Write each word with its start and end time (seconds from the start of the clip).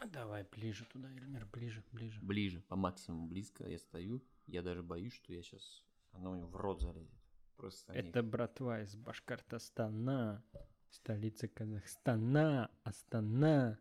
А 0.00 0.06
давай 0.06 0.44
ближе 0.44 0.86
туда, 0.86 1.10
Эльмир, 1.10 1.44
ближе, 1.52 1.84
ближе. 1.92 2.20
Ближе, 2.22 2.62
по 2.62 2.74
максимуму 2.74 3.28
близко 3.28 3.68
я 3.68 3.78
стою. 3.78 4.24
Я 4.46 4.62
даже 4.62 4.82
боюсь, 4.82 5.12
что 5.12 5.32
я 5.34 5.42
сейчас... 5.42 5.84
Она 6.12 6.30
у 6.30 6.36
него 6.36 6.48
в 6.48 6.56
рот 6.56 6.80
залезет. 6.80 7.14
Просто 7.56 7.92
Это 7.92 8.22
братва 8.22 8.80
из 8.80 8.96
Башкортостана, 8.96 10.42
столица 10.88 11.48
Казахстана, 11.48 12.70
Астана, 12.82 13.78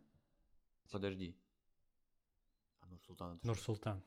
Подожди. 0.91 1.37
А 2.81 2.87
Нур-Султан 2.87 3.37
это? 3.37 3.47
Нур-Султан. 3.47 4.03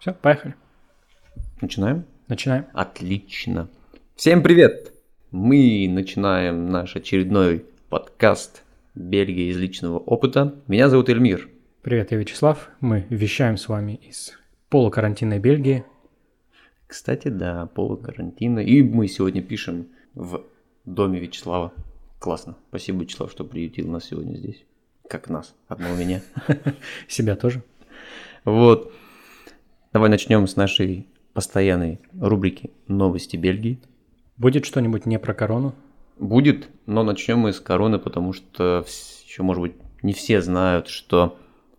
Все, 0.00 0.14
поехали. 0.14 0.54
Начинаем? 1.60 2.06
Начинаем. 2.26 2.64
Отлично. 2.72 3.68
Всем 4.16 4.42
привет! 4.42 4.94
Мы 5.30 5.90
начинаем 5.90 6.70
наш 6.70 6.96
очередной 6.96 7.66
подкаст 7.90 8.62
«Бельгия 8.94 9.50
из 9.50 9.58
личного 9.58 9.98
опыта». 9.98 10.54
Меня 10.68 10.88
зовут 10.88 11.10
Эльмир. 11.10 11.50
Привет, 11.82 12.12
я 12.12 12.16
Вячеслав. 12.16 12.70
Мы 12.80 13.04
вещаем 13.10 13.58
с 13.58 13.68
вами 13.68 14.00
из 14.02 14.32
полукарантинной 14.70 15.38
Бельгии. 15.38 15.84
Кстати, 16.86 17.28
да, 17.28 17.66
полукарантина. 17.66 18.60
И 18.60 18.82
мы 18.82 19.06
сегодня 19.06 19.42
пишем 19.42 19.88
в 20.14 20.46
доме 20.86 21.20
Вячеслава. 21.20 21.74
Классно. 22.18 22.56
Спасибо, 22.70 23.02
Вячеслав, 23.02 23.30
что 23.30 23.44
приютил 23.44 23.86
нас 23.90 24.06
сегодня 24.06 24.34
здесь. 24.36 24.64
Как 25.10 25.28
нас, 25.28 25.54
одного 25.68 25.94
меня. 25.94 26.22
Себя 27.06 27.36
тоже. 27.36 27.62
Вот. 28.46 28.94
Давай 29.92 30.08
начнем 30.08 30.46
с 30.46 30.54
нашей 30.54 31.08
постоянной 31.32 32.00
рубрики 32.18 32.70
«Новости 32.86 33.36
Бельгии». 33.36 33.80
Будет 34.36 34.64
что-нибудь 34.64 35.04
не 35.04 35.18
про 35.18 35.34
корону? 35.34 35.74
Будет, 36.16 36.68
но 36.86 37.02
начнем 37.02 37.38
мы 37.38 37.52
с 37.52 37.58
короны, 37.58 37.98
потому 37.98 38.32
что 38.32 38.84
еще, 38.86 39.42
может 39.42 39.62
быть, 39.62 39.74
не 40.02 40.12
все 40.12 40.42
знают, 40.42 40.86
что 40.86 41.36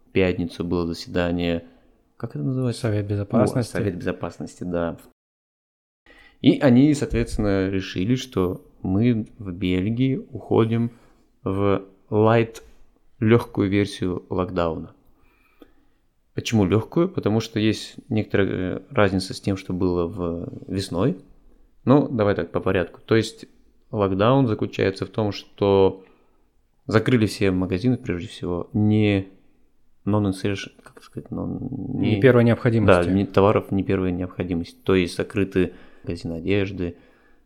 в 0.08 0.12
пятницу 0.12 0.66
было 0.66 0.86
заседание, 0.86 1.64
как 2.18 2.36
это 2.36 2.44
называется? 2.44 2.82
Совет 2.82 3.06
О, 3.06 3.08
безопасности. 3.08 3.72
Совет 3.72 3.96
безопасности, 3.96 4.64
да. 4.64 4.98
И 6.42 6.60
они, 6.60 6.94
соответственно, 6.94 7.70
решили, 7.70 8.16
что 8.16 8.64
мы 8.82 9.26
в 9.40 9.52
Бельгии 9.54 10.18
уходим 10.18 10.92
в 11.44 11.84
light, 12.10 12.62
легкую 13.20 13.70
версию 13.70 14.26
локдауна. 14.30 14.94
Почему 16.42 16.66
легкую? 16.66 17.08
Потому 17.08 17.40
что 17.40 17.60
есть 17.60 17.98
некоторая 18.10 18.48
э, 18.50 18.82
разница 18.90 19.36
с 19.36 19.40
тем, 19.40 19.58
что 19.58 19.74
было 19.74 20.08
в 20.08 20.50
весной. 20.68 21.18
Ну, 21.86 22.08
давай 22.08 22.34
так 22.34 22.52
по 22.52 22.60
порядку. 22.60 23.00
То 23.06 23.16
есть 23.16 23.46
локдаун 23.92 24.48
заключается 24.48 25.06
в 25.06 25.10
том, 25.10 25.32
что 25.34 26.04
закрыли 26.88 27.28
все 27.28 27.52
магазины, 27.52 27.96
прежде 27.98 28.28
всего, 28.28 28.72
не 28.74 29.28
non-essential, 30.08 30.72
как 30.82 31.04
сказать, 31.04 31.30
non- 31.30 31.60
Не 32.00 32.20
первой 32.20 32.44
необходимости. 32.44 33.08
да, 33.08 33.14
не- 33.14 33.28
товаров 33.28 33.72
не 33.72 33.84
первой 33.84 34.12
необходимости. 34.12 34.76
То 34.84 34.96
есть 34.96 35.16
закрыты 35.16 35.74
магазины 36.04 36.34
одежды, 36.34 36.96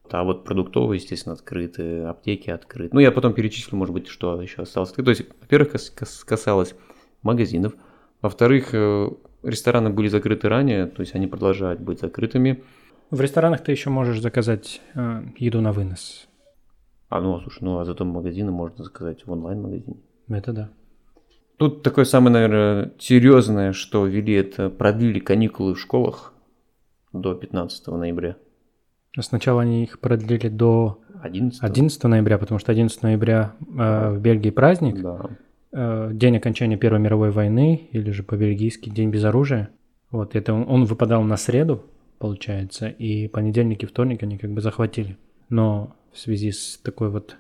а 0.09 0.23
вот 0.23 0.45
продуктовые, 0.45 0.99
естественно, 1.01 1.33
открыты, 1.33 2.03
аптеки 2.03 2.49
открыты. 2.49 2.91
Ну, 2.95 3.01
я 3.01 3.11
потом 3.11 3.33
перечислю, 3.33 3.77
может 3.77 3.93
быть, 3.93 4.07
что 4.07 4.41
еще 4.41 4.61
осталось. 4.61 4.93
То 4.93 5.03
есть, 5.09 5.23
во-первых, 5.41 5.73
кас- 5.73 5.89
кас- 5.89 6.23
касалось 6.23 6.75
магазинов. 7.23 7.73
Во-вторых, 8.25 8.69
э, 8.73 9.09
рестораны 9.43 9.91
были 9.91 10.07
закрыты 10.07 10.49
ранее, 10.49 10.87
то 10.87 11.01
есть 11.01 11.13
они 11.13 11.27
продолжают 11.27 11.79
быть 11.79 11.99
закрытыми. 11.99 12.63
В 13.11 13.21
ресторанах 13.21 13.61
ты 13.61 13.71
еще 13.71 13.91
можешь 13.91 14.19
заказать 14.19 14.81
э, 14.95 15.21
еду 15.37 15.61
на 15.61 15.71
вынос. 15.71 16.27
А 17.09 17.21
ну, 17.21 17.39
слушай, 17.39 17.59
ну 17.63 17.77
а 17.77 17.85
зато 17.85 18.03
магазины 18.03 18.51
можно 18.51 18.83
заказать 18.83 19.27
в 19.27 19.31
онлайн-магазине. 19.31 19.97
Это 20.27 20.53
да. 20.53 20.69
Тут 21.57 21.83
такое 21.83 22.05
самое, 22.05 22.33
наверное, 22.33 22.93
серьезное, 22.97 23.73
что 23.73 24.07
ввели 24.07 24.33
это, 24.33 24.71
продлили 24.71 25.19
каникулы 25.19 25.75
в 25.75 25.79
школах 25.79 26.33
до 27.13 27.35
15 27.35 27.87
ноября. 27.89 28.37
Сначала 29.19 29.61
они 29.61 29.83
их 29.83 29.99
продлили 29.99 30.49
до 30.49 30.97
11 31.21 31.61
11 31.61 32.03
ноября, 32.05 32.39
потому 32.39 32.57
что 32.57 32.71
11 32.71 33.03
ноября 33.03 33.53
э, 33.77 34.09
в 34.15 34.19
Бельгии 34.19 34.49
праздник, 34.49 34.99
Да. 34.99 35.29
Э, 35.75 36.09
день 36.13 36.37
окончания 36.37 36.77
Первой 36.77 36.99
мировой 36.99 37.31
войны, 37.31 37.89
или 37.91 38.11
же 38.11 38.23
по-бельгийски 38.23 38.89
день 38.89 39.09
без 39.11 39.23
оружия. 39.25 39.69
Вот 40.09 40.35
это 40.35 40.53
он, 40.53 40.65
он 40.67 40.85
выпадал 40.85 41.23
на 41.23 41.37
среду, 41.37 41.83
получается, 42.17 42.87
и 42.87 43.27
понедельник 43.27 43.83
и 43.83 43.85
вторник 43.85 44.23
они 44.23 44.37
как 44.37 44.51
бы 44.51 44.61
захватили. 44.61 45.17
Но 45.49 45.95
в 46.13 46.17
связи 46.17 46.51
с 46.51 46.77
такой 46.77 47.09
вот 47.09 47.35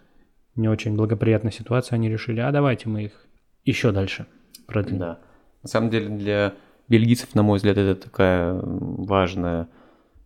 не 0.55 0.67
очень 0.67 0.95
благоприятной 0.95 1.51
ситуацией 1.51 1.95
они 1.95 2.09
решили, 2.09 2.41
а 2.41 2.51
давайте 2.51 2.89
мы 2.89 3.05
их 3.05 3.25
еще 3.63 3.91
дальше 3.91 4.25
продлим. 4.67 4.99
Да. 4.99 5.19
На 5.63 5.69
самом 5.69 5.89
деле 5.89 6.09
для 6.09 6.53
бельгийцев, 6.89 7.33
на 7.35 7.43
мой 7.43 7.57
взгляд, 7.57 7.77
это 7.77 7.95
такая 7.95 8.59
важная 8.61 9.69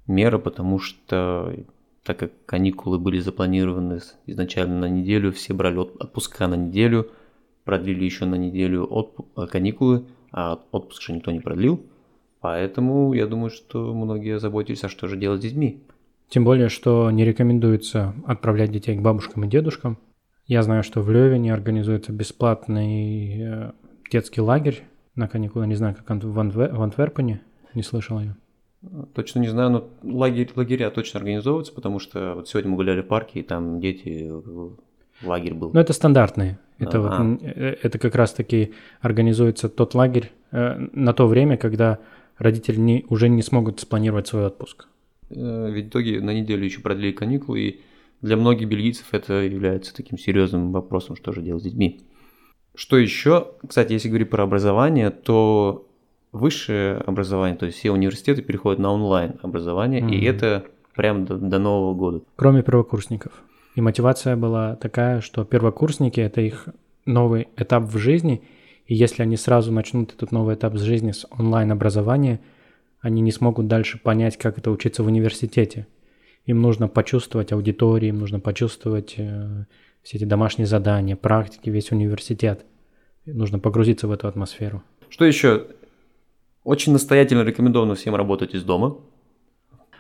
мера, 0.08 0.40
потому 0.40 0.80
что 0.80 1.54
так 2.04 2.18
как 2.18 2.32
каникулы 2.46 2.98
были 2.98 3.20
запланированы 3.20 4.00
изначально 4.26 4.80
на 4.80 4.90
неделю, 4.90 5.32
все 5.32 5.54
брали 5.54 5.78
от- 5.78 6.02
отпуска 6.02 6.48
на 6.48 6.56
неделю, 6.56 7.12
продлили 7.70 8.04
еще 8.04 8.26
на 8.26 8.34
неделю 8.34 8.88
отпу- 8.90 9.28
э, 9.38 9.46
каникулы, 9.46 10.06
а 10.32 10.60
отпуск 10.72 11.04
же 11.04 11.14
никто 11.14 11.30
не 11.30 11.40
продлил. 11.40 11.80
Поэтому 12.42 13.14
я 13.14 13.28
думаю, 13.28 13.52
что 13.52 13.94
многие 13.94 14.40
заботились, 14.40 14.84
а 14.84 14.90
что 14.90 15.08
же 15.08 15.18
делать 15.18 15.42
с 15.42 15.44
детьми. 15.44 15.84
Тем 16.30 16.46
более, 16.46 16.70
что 16.70 17.12
не 17.12 17.24
рекомендуется 17.24 18.16
отправлять 18.26 18.72
детей 18.72 18.98
к 18.98 19.02
бабушкам 19.02 19.44
и 19.44 19.48
дедушкам. 19.48 20.00
Я 20.48 20.64
знаю, 20.64 20.82
что 20.82 21.02
в 21.02 21.12
Левине 21.12 21.54
организуется 21.54 22.12
бесплатный 22.12 23.40
э, 23.40 23.72
детский 24.12 24.42
лагерь 24.42 24.82
на 25.14 25.28
каникулы. 25.28 25.68
Не 25.68 25.76
знаю, 25.76 25.96
как 25.96 26.10
в, 26.10 26.34
в 26.34 26.82
Антверпене. 26.82 27.42
Не 27.76 27.84
слышал 27.84 28.20
ее. 28.20 28.36
Точно 29.14 29.42
не 29.42 29.50
знаю, 29.50 29.70
но 29.70 29.90
лагерь, 30.02 30.50
лагеря 30.56 30.90
точно 30.90 31.20
организовываются, 31.20 31.74
потому 31.76 32.00
что 32.00 32.34
вот 32.34 32.50
сегодня 32.50 32.72
мы 32.72 32.78
гуляли 32.78 33.02
в 33.02 33.08
парке, 33.08 33.42
и 33.42 33.44
там 33.44 33.80
дети, 33.80 34.32
лагерь 35.24 35.54
был. 35.54 35.72
Но 35.74 35.80
это 35.80 35.94
стандартные. 35.94 36.58
Это, 36.80 37.02
вот, 37.02 37.12
Ага. 37.12 37.24
м, 37.24 37.40
э, 37.42 37.76
это 37.84 38.00
как 38.00 38.16
раз-таки 38.16 38.74
организуется 39.02 39.68
тот 39.70 39.94
лагерь 39.96 40.32
э, 40.52 40.88
на 40.94 41.14
то 41.14 41.28
время, 41.28 41.58
когда 41.58 42.00
родители 42.38 42.78
не, 42.80 43.06
уже 43.10 43.28
не 43.30 43.42
смогут 43.42 43.80
спланировать 43.82 44.28
свой 44.28 44.46
отпуск. 44.46 44.88
Э, 45.30 45.70
Ведь 45.72 45.86
в 45.86 45.90
итоге 45.90 46.22
на 46.22 46.34
неделю 46.34 46.64
еще 46.64 46.80
продлили 46.82 47.12
каникулы, 47.12 47.60
и 47.60 47.82
для 48.22 48.38
многих 48.38 48.68
бельгийцев 48.70 49.08
это 49.12 49.34
является 49.42 49.94
таким 49.94 50.18
серьезным 50.18 50.72
вопросом, 50.72 51.16
что 51.16 51.32
же 51.34 51.42
делать 51.42 51.62
с 51.64 51.66
детьми. 51.66 52.00
Что 52.76 52.98
еще? 52.98 53.48
Кстати, 53.68 53.94
если 53.94 54.08
говорить 54.08 54.30
про 54.30 54.44
образование, 54.44 55.10
то 55.10 55.86
высшее 56.32 56.96
образование, 56.98 57.58
то 57.58 57.66
есть 57.66 57.78
все 57.78 57.92
университеты 57.92 58.42
переходят 58.42 58.80
на 58.80 58.92
онлайн 58.94 59.34
образование, 59.42 60.00
и 60.00 60.04
Мгм. 60.04 60.26
это 60.28 60.66
прям 60.96 61.26
до, 61.26 61.38
до 61.38 61.60
Нового 61.60 61.94
года. 61.94 62.22
Кроме 62.36 62.62
первокурсников. 62.62 63.32
И 63.76 63.82
мотивация 63.82 64.36
была 64.36 64.76
такая, 64.76 65.22
что 65.22 65.46
первокурсники– 65.46 66.20
это 66.22 66.42
их 66.42 66.68
новый 67.06 67.48
этап 67.56 67.84
в 67.84 67.98
жизни, 67.98 68.42
и 68.86 68.96
если 68.96 69.24
они 69.24 69.38
сразу 69.38 69.72
начнут 69.72 70.14
этот 70.14 70.32
новый 70.32 70.56
этап 70.56 70.76
с 70.76 70.82
жизни 70.82 71.12
с 71.12 71.26
онлайн-образования, 71.30 72.40
они 73.02 73.22
не 73.22 73.32
смогут 73.32 73.68
дальше 73.68 74.00
понять, 74.00 74.38
как 74.38 74.58
это 74.58 74.72
учиться 74.72 75.04
в 75.04 75.08
университете. 75.08 75.88
Им 76.46 76.62
нужно 76.62 76.88
почувствовать 76.88 77.52
аудиторию, 77.52 78.10
им 78.10 78.20
нужно 78.20 78.40
почувствовать 78.40 79.14
э, 79.18 79.66
все 80.02 80.18
эти 80.18 80.26
домашние 80.26 80.66
задания, 80.66 81.16
практики, 81.16 81.70
весь 81.70 81.92
университет. 81.92 82.66
Нужно 83.26 83.60
погрузиться 83.60 84.08
в 84.08 84.12
эту 84.12 84.28
атмосферу. 84.28 84.82
Что 85.10 85.26
еще? 85.26 85.68
Очень 86.64 86.94
настоятельно 86.94 87.44
рекомендовано 87.44 87.96
всем 87.96 88.16
работать 88.16 88.56
из 88.56 88.64
дома. 88.64 88.98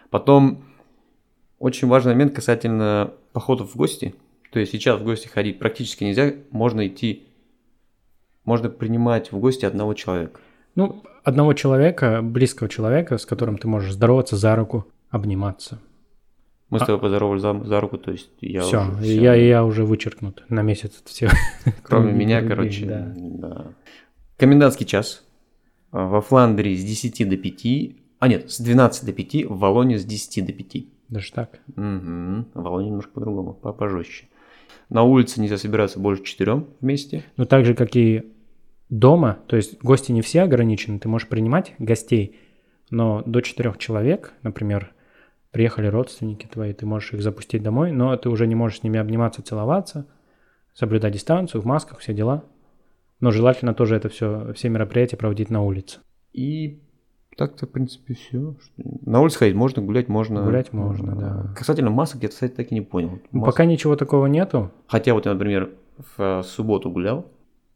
Потом 0.09 0.63
очень 1.59 1.87
важный 1.87 2.13
момент 2.13 2.33
касательно 2.33 3.13
походов 3.33 3.73
в 3.73 3.77
гости. 3.77 4.15
То 4.51 4.59
есть 4.59 4.71
сейчас 4.71 4.99
в 4.99 5.03
гости 5.03 5.27
ходить 5.27 5.59
практически 5.59 6.03
нельзя, 6.03 6.33
можно 6.49 6.87
идти, 6.87 7.27
можно 8.45 8.69
принимать 8.69 9.31
в 9.31 9.39
гости 9.39 9.65
одного 9.65 9.93
человека. 9.93 10.39
Ну, 10.75 11.03
одного 11.23 11.53
человека, 11.53 12.21
близкого 12.23 12.69
человека, 12.69 13.17
с 13.17 13.25
которым 13.25 13.57
ты 13.57 13.67
можешь 13.67 13.93
здороваться 13.93 14.37
за 14.37 14.55
руку, 14.55 14.87
обниматься. 15.09 15.79
Мы 16.69 16.79
с 16.79 16.85
тобой 16.85 17.01
поздоровались 17.01 17.41
за, 17.41 17.63
за 17.63 17.79
руку, 17.81 17.97
то 17.97 18.11
есть 18.11 18.29
я 18.41 18.61
все, 18.61 18.81
уже 18.81 19.01
всё. 19.01 19.21
я, 19.21 19.33
я 19.33 19.65
уже 19.65 19.85
вычеркнут 19.85 20.43
на 20.49 20.61
месяц 20.61 21.01
всех. 21.05 21.31
Кроме 21.83 22.13
меня, 22.13 22.43
короче. 22.43 22.85
да. 22.85 23.13
да. 23.15 23.73
Комендантский 24.37 24.85
час. 24.85 25.23
А, 25.91 26.05
Во 26.05 26.21
Фландрии 26.21 26.75
с 26.75 26.83
10 26.83 27.27
до 27.27 27.37
5. 27.37 27.95
А 28.19 28.27
нет, 28.27 28.51
с 28.51 28.59
12 28.59 29.05
до 29.05 29.13
5. 29.13 29.45
В 29.45 29.57
Валоне 29.57 29.97
с 29.97 30.05
10 30.05 30.45
до 30.45 30.53
5. 30.53 30.85
Даже 31.09 31.31
так. 31.31 31.59
Угу. 31.69 31.77
В 31.77 32.47
Валоне 32.53 32.87
немножко 32.87 33.11
по-другому, 33.11 33.53
по- 33.53 33.73
пожестче. 33.73 34.27
На 34.89 35.03
улице 35.03 35.41
нельзя 35.41 35.57
собираться 35.57 35.99
больше 35.99 36.23
четырем 36.23 36.67
вместе. 36.79 37.23
Ну, 37.37 37.45
так 37.45 37.65
же, 37.65 37.73
как 37.73 37.95
и 37.95 38.31
дома, 38.89 39.39
то 39.47 39.55
есть 39.55 39.81
гости 39.81 40.11
не 40.11 40.21
все 40.21 40.41
ограничены, 40.41 40.99
ты 40.99 41.07
можешь 41.07 41.27
принимать 41.27 41.73
гостей, 41.79 42.39
но 42.89 43.23
до 43.25 43.41
четырех 43.41 43.77
человек, 43.77 44.33
например, 44.41 44.93
приехали 45.51 45.87
родственники 45.87 46.47
твои, 46.47 46.73
ты 46.73 46.85
можешь 46.85 47.13
их 47.13 47.21
запустить 47.21 47.63
домой, 47.63 47.91
но 47.91 48.15
ты 48.17 48.29
уже 48.29 48.47
не 48.47 48.55
можешь 48.55 48.79
с 48.79 48.83
ними 48.83 48.99
обниматься, 48.99 49.41
целоваться, 49.41 50.07
соблюдать 50.73 51.13
дистанцию, 51.13 51.61
в 51.61 51.65
масках, 51.65 51.99
все 51.99 52.13
дела. 52.13 52.43
Но 53.19 53.31
желательно 53.31 53.73
тоже 53.73 53.95
это 53.95 54.09
все, 54.09 54.53
все 54.53 54.69
мероприятия 54.69 55.17
проводить 55.17 55.49
на 55.49 55.61
улице. 55.61 55.99
И 56.31 56.81
так-то, 57.39 57.65
в 57.67 57.69
принципе, 57.69 58.15
все. 58.15 58.53
На 59.05 59.21
улице 59.21 59.39
ходить 59.39 59.55
можно, 59.55 59.81
гулять 59.81 60.09
можно. 60.09 60.43
Гулять 60.43 60.73
можно, 60.73 61.15
да. 61.15 61.53
Касательно 61.55 61.89
масок, 61.89 62.21
я, 62.21 62.27
кстати, 62.27 62.51
так 62.51 62.69
и 62.69 62.75
не 62.75 62.81
понял. 62.81 63.19
Ну, 63.31 63.45
Пока 63.45 63.63
ничего 63.63 63.95
такого 63.95 64.25
нету. 64.25 64.71
Хотя 64.87 65.13
вот 65.13 65.25
я, 65.25 65.33
например, 65.33 65.69
в 66.17 66.43
субботу 66.43 66.91
гулял, 66.91 67.25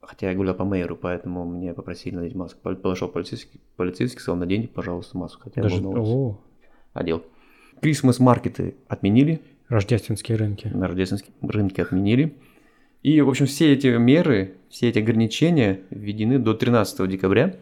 хотя 0.01 0.29
я 0.29 0.35
гулял 0.35 0.53
по 0.53 0.65
мэйру, 0.65 0.97
поэтому 0.97 1.45
мне 1.45 1.73
попросили 1.73 2.15
надеть 2.15 2.35
маску. 2.35 2.59
Подошел 2.61 3.07
полицейский, 3.07 3.61
полицейский 3.77 4.19
сказал, 4.19 4.37
наденьте, 4.37 4.67
пожалуйста, 4.67 5.17
маску. 5.17 5.43
Хотя 5.43 5.61
Даже... 5.61 5.81
О, 5.81 6.37
Одел. 6.91 7.23
Крисмас-маркеты 7.81 8.75
отменили, 8.89 9.39
рождественские 9.69 10.37
рынки. 10.37 10.67
на 10.67 10.87
рождественские 10.87 11.33
рынки 11.41 11.79
отменили. 11.79 12.35
И, 13.01 13.21
в 13.21 13.29
общем, 13.29 13.45
все 13.45 13.71
эти 13.71 13.87
меры, 13.97 14.55
все 14.69 14.89
эти 14.89 14.99
ограничения 14.99 15.79
введены 15.89 16.37
до 16.37 16.53
13 16.53 17.09
декабря, 17.09 17.55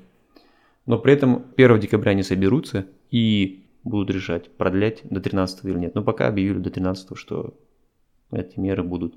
но 0.86 0.98
при 0.98 1.13
этом 1.13 1.45
1 1.57 1.80
декабря 1.80 2.12
они 2.12 2.24
соберутся 2.24 2.86
и 3.10 3.66
будут 3.83 4.10
решать, 4.16 4.50
продлять 4.51 5.01
до 5.10 5.19
13 5.22 5.66
или 5.66 5.78
нет. 5.78 5.95
Но 5.95 6.04
пока 6.04 6.28
объявили 6.28 6.60
до 6.60 6.69
13, 6.69 7.18
что 7.18 7.54
эти 8.31 8.60
меры 8.60 8.83
будут 8.83 9.16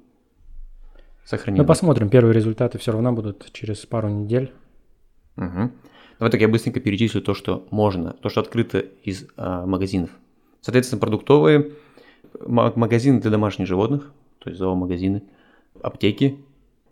сохранены. 1.25 1.63
Ну, 1.63 1.67
посмотрим, 1.67 2.09
первые 2.09 2.35
результаты 2.35 2.79
все 2.79 2.93
равно 2.93 3.13
будут 3.13 3.51
через 3.53 3.85
пару 3.87 4.09
недель. 4.09 4.53
Мгм. 5.37 5.73
Давай 6.19 6.31
так 6.31 6.41
я 6.41 6.49
быстренько 6.49 6.81
перечислю 6.81 7.21
то, 7.23 7.35
что 7.35 7.67
можно, 7.71 8.13
то, 8.13 8.29
что 8.29 8.41
открыто 8.41 8.79
из 8.79 9.27
а, 9.37 9.67
магазинов. 9.67 10.11
Соответственно, 10.61 11.01
продуктовые, 11.01 11.73
ма- 12.41 12.73
магазины 12.77 13.21
для 13.21 13.31
домашних 13.31 13.67
животных, 13.67 14.13
то 14.39 14.49
есть 14.51 14.59
зоомагазины, 14.59 15.23
аптеки, 15.83 16.39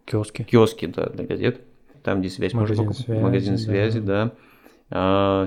Киоски. 0.05 0.43
киоски 0.43 0.87
да, 0.87 1.07
для 1.09 1.25
газет, 1.25 1.61
там, 2.03 2.21
где 2.21 2.29
связь 2.31 2.53
Магазин 2.53 2.93
связи, 2.93 3.21
магазин 3.23 3.55
да. 3.55 3.59
связи, 3.61 4.01
да, 4.01 4.23
А, 4.25 4.33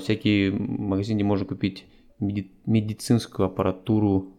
всякие 0.01 0.51
магазины, 0.51 1.17
где 1.17 1.23
можно 1.25 1.45
купить 1.45 1.85
меди- 2.19 2.51
медицинскую 2.65 3.45
аппаратуру 3.45 4.33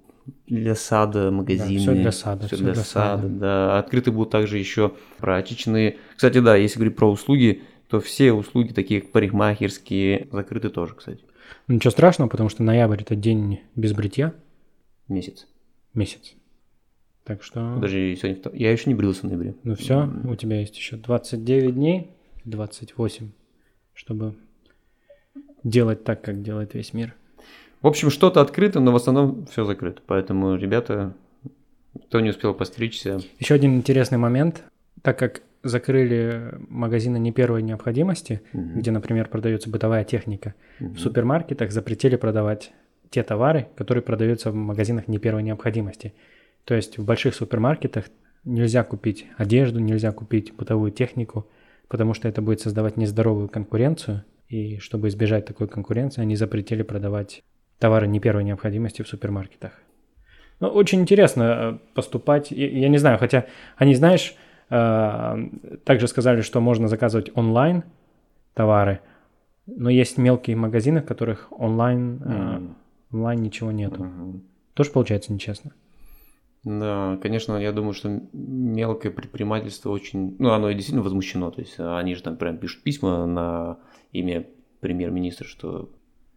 для 0.47 0.75
сада, 0.75 1.31
магазины. 1.31 1.79
всё 1.79 1.93
для 1.95 2.13
сада, 2.13 2.47
всё 2.47 2.57
всё 2.57 2.65
для, 2.65 2.75
для 2.75 2.83
сада, 2.83 3.23
сада. 3.23 3.29
да. 3.29 3.79
Открыты 3.79 4.11
будут 4.11 4.31
также 4.31 4.59
еще 4.59 4.93
прачечные. 5.19 5.99
Кстати, 6.17 6.41
да, 6.41 6.57
если 6.57 6.79
говорить 6.81 6.97
про 6.97 7.11
услуги, 7.11 7.63
то 7.89 8.01
все 8.01 8.33
услуги, 8.33 8.73
такие 8.73 9.01
как 9.01 9.13
парикмахерские, 9.13 10.27
закрыты 10.33 10.71
тоже, 10.71 10.95
кстати, 10.95 11.21
Ну, 11.69 11.77
Ничего 11.77 11.93
страшного, 11.93 12.29
потому 12.29 12.49
что 12.49 12.65
ноябрь 12.65 13.03
это 13.03 13.15
день 13.15 13.61
без 13.77 13.93
бритья, 13.93 14.35
месяц. 15.09 15.47
месяц. 15.95 16.35
Так 17.23 17.43
что, 17.45 17.77
Даже 17.81 18.15
сегодня, 18.17 18.41
я 18.55 18.73
еще 18.73 18.91
не 18.91 18.95
брился 18.95 19.21
в 19.21 19.25
ноябре. 19.25 19.55
ну 19.63 19.75
все, 19.77 20.09
у 20.25 20.35
тебя 20.35 20.59
есть 20.61 20.77
еще 20.77 20.97
29 20.97 21.75
дней, 21.75 22.11
28, 22.45 23.31
чтобы 23.95 24.35
делать 25.67 26.05
так, 26.05 26.23
как 26.23 26.43
делает 26.43 26.75
весь 26.75 26.95
мир. 26.95 27.15
В 27.83 27.87
общем, 27.87 28.11
что-то 28.11 28.41
открыто, 28.41 28.81
но 28.81 28.93
в 28.93 28.97
основном 28.97 29.47
все 29.47 29.65
закрыто. 29.65 30.01
Поэтому, 30.07 30.55
ребята, 30.57 31.13
кто 32.09 32.21
не 32.21 32.31
успел 32.31 32.55
постричься, 32.55 33.21
Еще 33.39 33.55
один 33.55 33.75
интересный 33.77 34.19
момент, 34.19 34.63
так 35.03 35.19
как 35.19 35.43
закрыли 35.63 36.55
магазины 36.69 37.19
не 37.19 37.33
первой 37.33 37.63
необходимости, 37.63 38.41
Мгм. 38.53 38.79
где, 38.79 38.91
например, 38.93 39.29
продается 39.29 39.69
бытовая 39.69 40.05
техника, 40.05 40.55
Мгм. 40.79 40.95
в 40.95 41.01
супермаркетах 41.01 41.73
запретили 41.73 42.17
продавать 42.17 42.73
те 43.11 43.23
товары, 43.23 43.67
которые 43.77 44.03
продаются 44.03 44.51
в 44.51 44.55
магазинах 44.55 45.09
не 45.09 45.19
первой 45.19 45.43
необходимости. 45.43 46.15
То 46.65 46.75
есть 46.75 46.99
в 46.99 47.05
больших 47.05 47.35
супермаркетах 47.35 48.05
нельзя 48.45 48.85
купить 48.85 49.27
одежду, 49.37 49.81
нельзя 49.81 50.13
купить 50.13 50.55
бытовую 50.55 50.93
технику, 50.93 51.47
потому 51.89 52.15
что 52.15 52.29
это 52.29 52.43
будет 52.43 52.61
создавать 52.61 52.97
нездоровую 52.97 53.49
конкуренцию. 53.49 54.23
И 54.49 54.79
чтобы 54.79 55.09
избежать 55.09 55.45
такой 55.45 55.69
конкуренции, 55.69 56.23
они 56.23 56.37
запретили 56.37 56.83
продавать 56.83 57.43
товары 57.79 58.07
не 58.07 58.21
первой 58.21 58.45
необходимости 58.45 59.03
в 59.03 59.09
супермаркетах. 59.09 59.73
Ну, 60.61 60.69
очень 60.69 61.01
интересно 61.01 61.43
э, 61.43 61.79
поступать. 61.95 62.51
Я, 62.51 62.89
не 62.89 62.99
знаю, 62.99 63.19
хотя 63.19 63.47
они, 63.77 63.95
знаешь, 63.95 64.35
э, 64.71 65.49
также 65.85 66.09
сказали, 66.09 66.41
что 66.41 66.61
можно 66.61 66.89
заказывать 66.89 67.31
онлайн 67.35 67.83
товары, 68.55 69.01
но 69.67 69.91
есть 69.91 70.17
мелкие 70.17 70.57
магазины, 70.57 71.01
в 71.01 71.05
которых 71.05 71.49
онлайн, 71.51 72.23
М. 72.25 72.77
онлайн 73.13 73.43
ничего 73.43 73.73
нету. 73.73 74.05
Мгм. 74.05 74.43
Тоже 74.75 74.91
получается 74.93 75.33
нечестно. 75.33 75.73
Да, 76.67 77.17
конечно, 77.23 77.57
я 77.59 77.71
думаю, 77.71 77.93
что 77.93 78.21
мелкое 78.33 79.13
предпринимательство 79.13 79.91
очень, 79.91 80.35
ну, 80.41 80.51
оно 80.51 80.69
и 80.69 80.75
действительно 80.75 81.05
возмущено. 81.05 81.53
То 81.53 81.61
есть 81.61 81.77
они 81.79 82.17
же 82.17 82.25
там 82.25 82.37
прям 82.37 82.59
пишут 82.59 82.83
письма 82.83 83.25
на 83.25 83.79
имя 84.11 84.45
премьер-министра, 84.81 85.47
что 85.47 85.93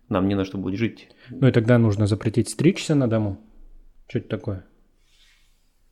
нам 0.07 0.27
не 0.27 0.35
на 0.35 0.45
что 0.45 0.59
будет 0.59 0.77
жить. 0.77 1.09
Ну 1.31 1.47
и 1.47 1.51
тогда 1.51 1.79
нужно 1.79 2.05
запретить 2.05 2.47
стричься 2.47 2.93
на 2.93 3.09
дому. 3.09 3.39
Что 4.07 4.19
это 4.19 4.29
такое? 4.29 4.65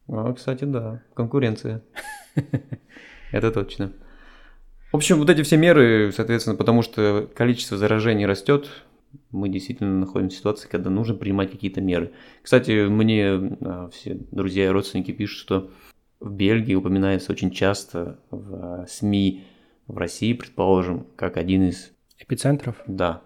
А, 0.08 0.32
кстати, 0.34 0.66
да, 0.66 1.02
конкуренция. 1.16 1.82
Это 3.32 3.52
точно. 3.52 3.92
В 4.92 4.96
общем, 4.98 5.18
вот 5.18 5.32
эти 5.32 5.42
все 5.42 5.58
меры, 5.58 6.12
соответственно, 6.16 6.56
потому 6.56 6.84
что 6.84 7.28
количество 7.36 7.76
заражений 7.76 8.28
растет, 8.28 8.70
мы 9.32 9.50
действительно 9.50 10.00
находимся 10.00 10.36
в 10.36 10.40
ситуации, 10.40 10.68
когда 10.68 10.90
нужно 10.90 11.16
принимать 11.16 11.52
какие-то 11.52 11.82
меры. 11.82 12.12
Кстати, 12.42 12.88
мне 12.88 13.58
а, 13.62 13.90
все 13.90 14.18
друзья 14.32 14.66
и 14.66 14.70
родственники 14.70 15.12
пишут, 15.12 15.40
что 15.40 15.72
в 16.20 16.32
Бельгии 16.32 16.76
упоминается 16.76 17.32
очень 17.32 17.52
часто 17.52 18.20
в 18.32 18.56
а, 18.56 18.86
СМИ 18.88 19.44
в 19.88 19.98
России, 19.98 20.34
предположим, 20.34 21.08
как 21.16 21.38
один 21.38 21.64
из 21.64 21.92
Эпицентров? 22.20 22.82
да, 22.88 23.22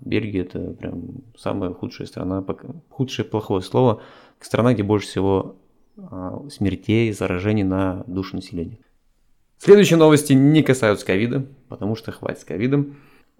Бельгия 0.00 0.42
это 0.42 0.70
прям 0.74 1.22
самая 1.36 1.72
худшая 1.72 2.06
страна, 2.06 2.44
худшее 2.90 3.24
плохое 3.24 3.62
слово, 3.62 4.02
страна, 4.40 4.74
где 4.74 4.82
больше 4.82 5.08
всего 5.08 5.56
а, 5.96 6.42
смертей, 6.50 7.12
заражений 7.12 7.64
на 7.64 8.04
душу 8.06 8.36
населения. 8.36 8.78
Следующие 9.58 9.96
новости 9.96 10.32
не 10.32 10.62
касаются 10.62 11.06
ковида, 11.06 11.46
потому 11.68 11.96
что 11.96 12.12
хватит 12.12 12.40
с 12.40 12.44
ковидом. 12.44 12.96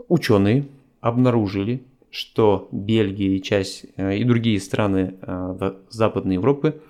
Ученые 0.08 0.66
обнаружили, 1.04 1.84
что 2.08 2.68
Бельгия 2.72 3.36
и 3.36 3.42
часть 3.42 3.84
э, 3.98 4.16
и 4.16 4.24
другие 4.24 4.58
страны 4.58 5.16
э, 5.20 5.72
Западной 5.90 6.36
Европы 6.36 6.80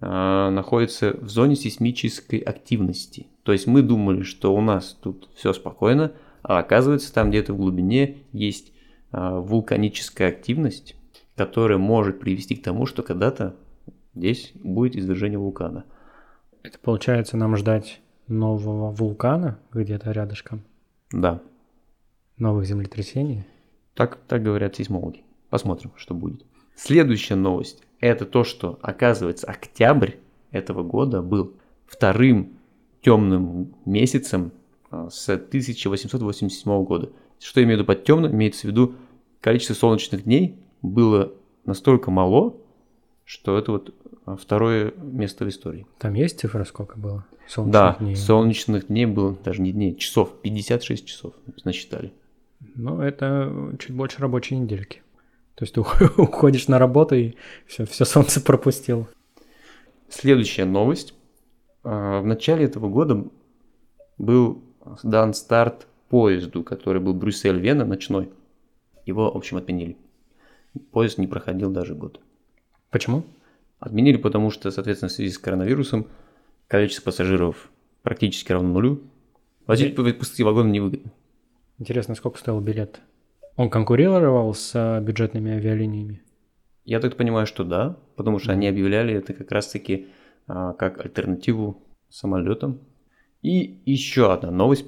э, 0.00 0.50
находятся 0.50 1.16
в 1.20 1.28
зоне 1.28 1.56
сейсмической 1.56 2.38
активности. 2.38 3.26
То 3.42 3.50
есть 3.50 3.66
мы 3.66 3.82
думали, 3.82 4.22
что 4.22 4.54
у 4.54 4.60
нас 4.60 4.96
тут 5.02 5.28
все 5.34 5.52
спокойно, 5.52 6.12
а 6.44 6.58
оказывается 6.58 7.12
там 7.12 7.30
где-то 7.30 7.52
в 7.52 7.56
глубине 7.56 8.18
есть 8.32 8.72
вулканическая 9.10 10.28
активность, 10.28 10.96
которая 11.36 11.78
может 11.78 12.18
привести 12.18 12.56
к 12.56 12.62
тому, 12.64 12.86
что 12.86 13.02
когда-то 13.02 13.54
здесь 14.14 14.52
будет 14.54 14.96
извержение 14.96 15.38
вулкана. 15.38 15.84
Это 16.62 16.78
получается 16.80 17.36
нам 17.36 17.56
ждать 17.56 18.00
нового 18.26 18.90
вулкана 18.90 19.58
где-то 19.72 20.10
рядышком, 20.10 20.62
Да, 21.12 21.40
новых 22.38 22.66
землетрясений. 22.66 23.44
Так, 23.94 24.18
так 24.28 24.42
говорят 24.42 24.76
сейсмологи. 24.76 25.22
Посмотрим, 25.50 25.92
что 25.96 26.14
будет. 26.14 26.44
Следующая 26.74 27.36
новость– 27.36 27.82
это 28.00 28.24
то, 28.24 28.44
что, 28.44 28.78
оказывается, 28.82 29.46
октябрь 29.46 30.12
этого 30.50 30.82
года 30.82 31.22
был 31.22 31.54
вторым 31.86 32.58
темным 33.02 33.74
месяцем 33.84 34.52
а, 34.90 35.08
с 35.10 35.28
1887 35.28 36.84
года. 36.84 37.10
Что 37.38 37.60
я 37.60 37.66
имею 37.66 37.78
в 37.78 37.80
виду 37.82 37.86
под 37.86 38.04
темным? 38.04 38.32
Имеется 38.32 38.62
в 38.62 38.70
виду 38.70 38.94
количество 39.40 39.74
солнечных 39.74 40.24
дней 40.24 40.58
было 40.82 41.32
настолько 41.64 42.10
мало, 42.10 42.56
что 43.24 43.58
это 43.58 43.72
вот 43.72 43.94
а, 44.26 44.36
второе 44.36 44.92
место 44.96 45.44
в 45.44 45.48
истории. 45.48 45.86
Там 45.98 46.14
есть 46.14 46.40
цифра, 46.40 46.64
сколько 46.64 46.98
было? 46.98 47.24
Солнечных 47.46 47.72
да, 47.72 47.96
дней? 48.00 48.16
солнечных 48.16 48.86
дней 48.86 49.06
было 49.06 49.36
даже 49.44 49.60
не 49.60 49.72
дней, 49.72 49.94
часов, 49.96 50.32
56 50.42 51.06
часов 51.06 51.34
насчитали. 51.64 52.12
Ну, 52.74 53.00
это 53.00 53.74
чуть 53.78 53.94
больше 53.94 54.20
рабочей 54.20 54.56
недельки. 54.56 55.02
То 55.54 55.64
есть 55.64 55.74
ты 55.74 55.80
уходишь 56.16 56.68
на 56.68 56.78
работу 56.78 57.14
и 57.14 57.34
все, 57.66 57.84
все 57.86 58.04
солнце 58.04 58.40
пропустил. 58.40 59.08
Следующая 60.08 60.64
новость. 60.64 61.14
А, 61.82 62.20
В 62.20 62.26
начале 62.26 62.64
этого 62.64 62.88
года 62.88 63.24
был 64.18 64.62
дан 65.02 65.34
старт 65.34 65.86
поезду, 66.08 66.62
который 66.62 67.00
был 67.00 67.14
Брюссель-Вена 67.14 67.84
ночной. 67.84 68.30
Его, 69.06 69.30
в 69.30 69.36
общем, 69.36 69.56
отменили. 69.56 69.96
Поезд 70.92 71.18
не 71.18 71.26
проходил 71.26 71.70
даже 71.70 71.94
год. 71.94 72.20
Почему? 72.90 73.24
Отменили, 73.78 74.16
потому 74.16 74.50
что, 74.50 74.70
соответственно, 74.70 75.08
в 75.08 75.12
связи 75.12 75.30
с 75.30 75.38
коронавирусом 75.38 76.06
количество 76.68 77.06
пассажиров 77.06 77.70
практически 78.02 78.52
равно 78.52 78.72
нулю. 78.72 79.02
Возить 79.66 79.94
пустые 79.96 80.46
вагоны 80.46 80.70
невыгодно. 80.70 81.10
Интересно, 81.78 82.14
сколько 82.14 82.38
стоил 82.38 82.60
билет? 82.60 83.00
Он 83.56 83.70
конкурировал 83.70 84.54
с 84.54 84.72
а, 84.74 85.00
бюджетными 85.00 85.52
авиалиниями? 85.52 86.22
Я 86.84 87.00
так 87.00 87.16
понимаю, 87.16 87.46
что 87.46 87.64
да, 87.64 87.96
потому 88.16 88.38
что 88.38 88.52
они 88.52 88.68
объявляли 88.68 89.14
это 89.14 89.32
как 89.32 89.50
раз-таки 89.50 90.08
а, 90.46 90.72
как 90.74 91.04
альтернативу 91.04 91.82
самолетам. 92.08 92.80
И 93.42 93.80
еще 93.84 94.32
одна 94.32 94.50
новость. 94.50 94.86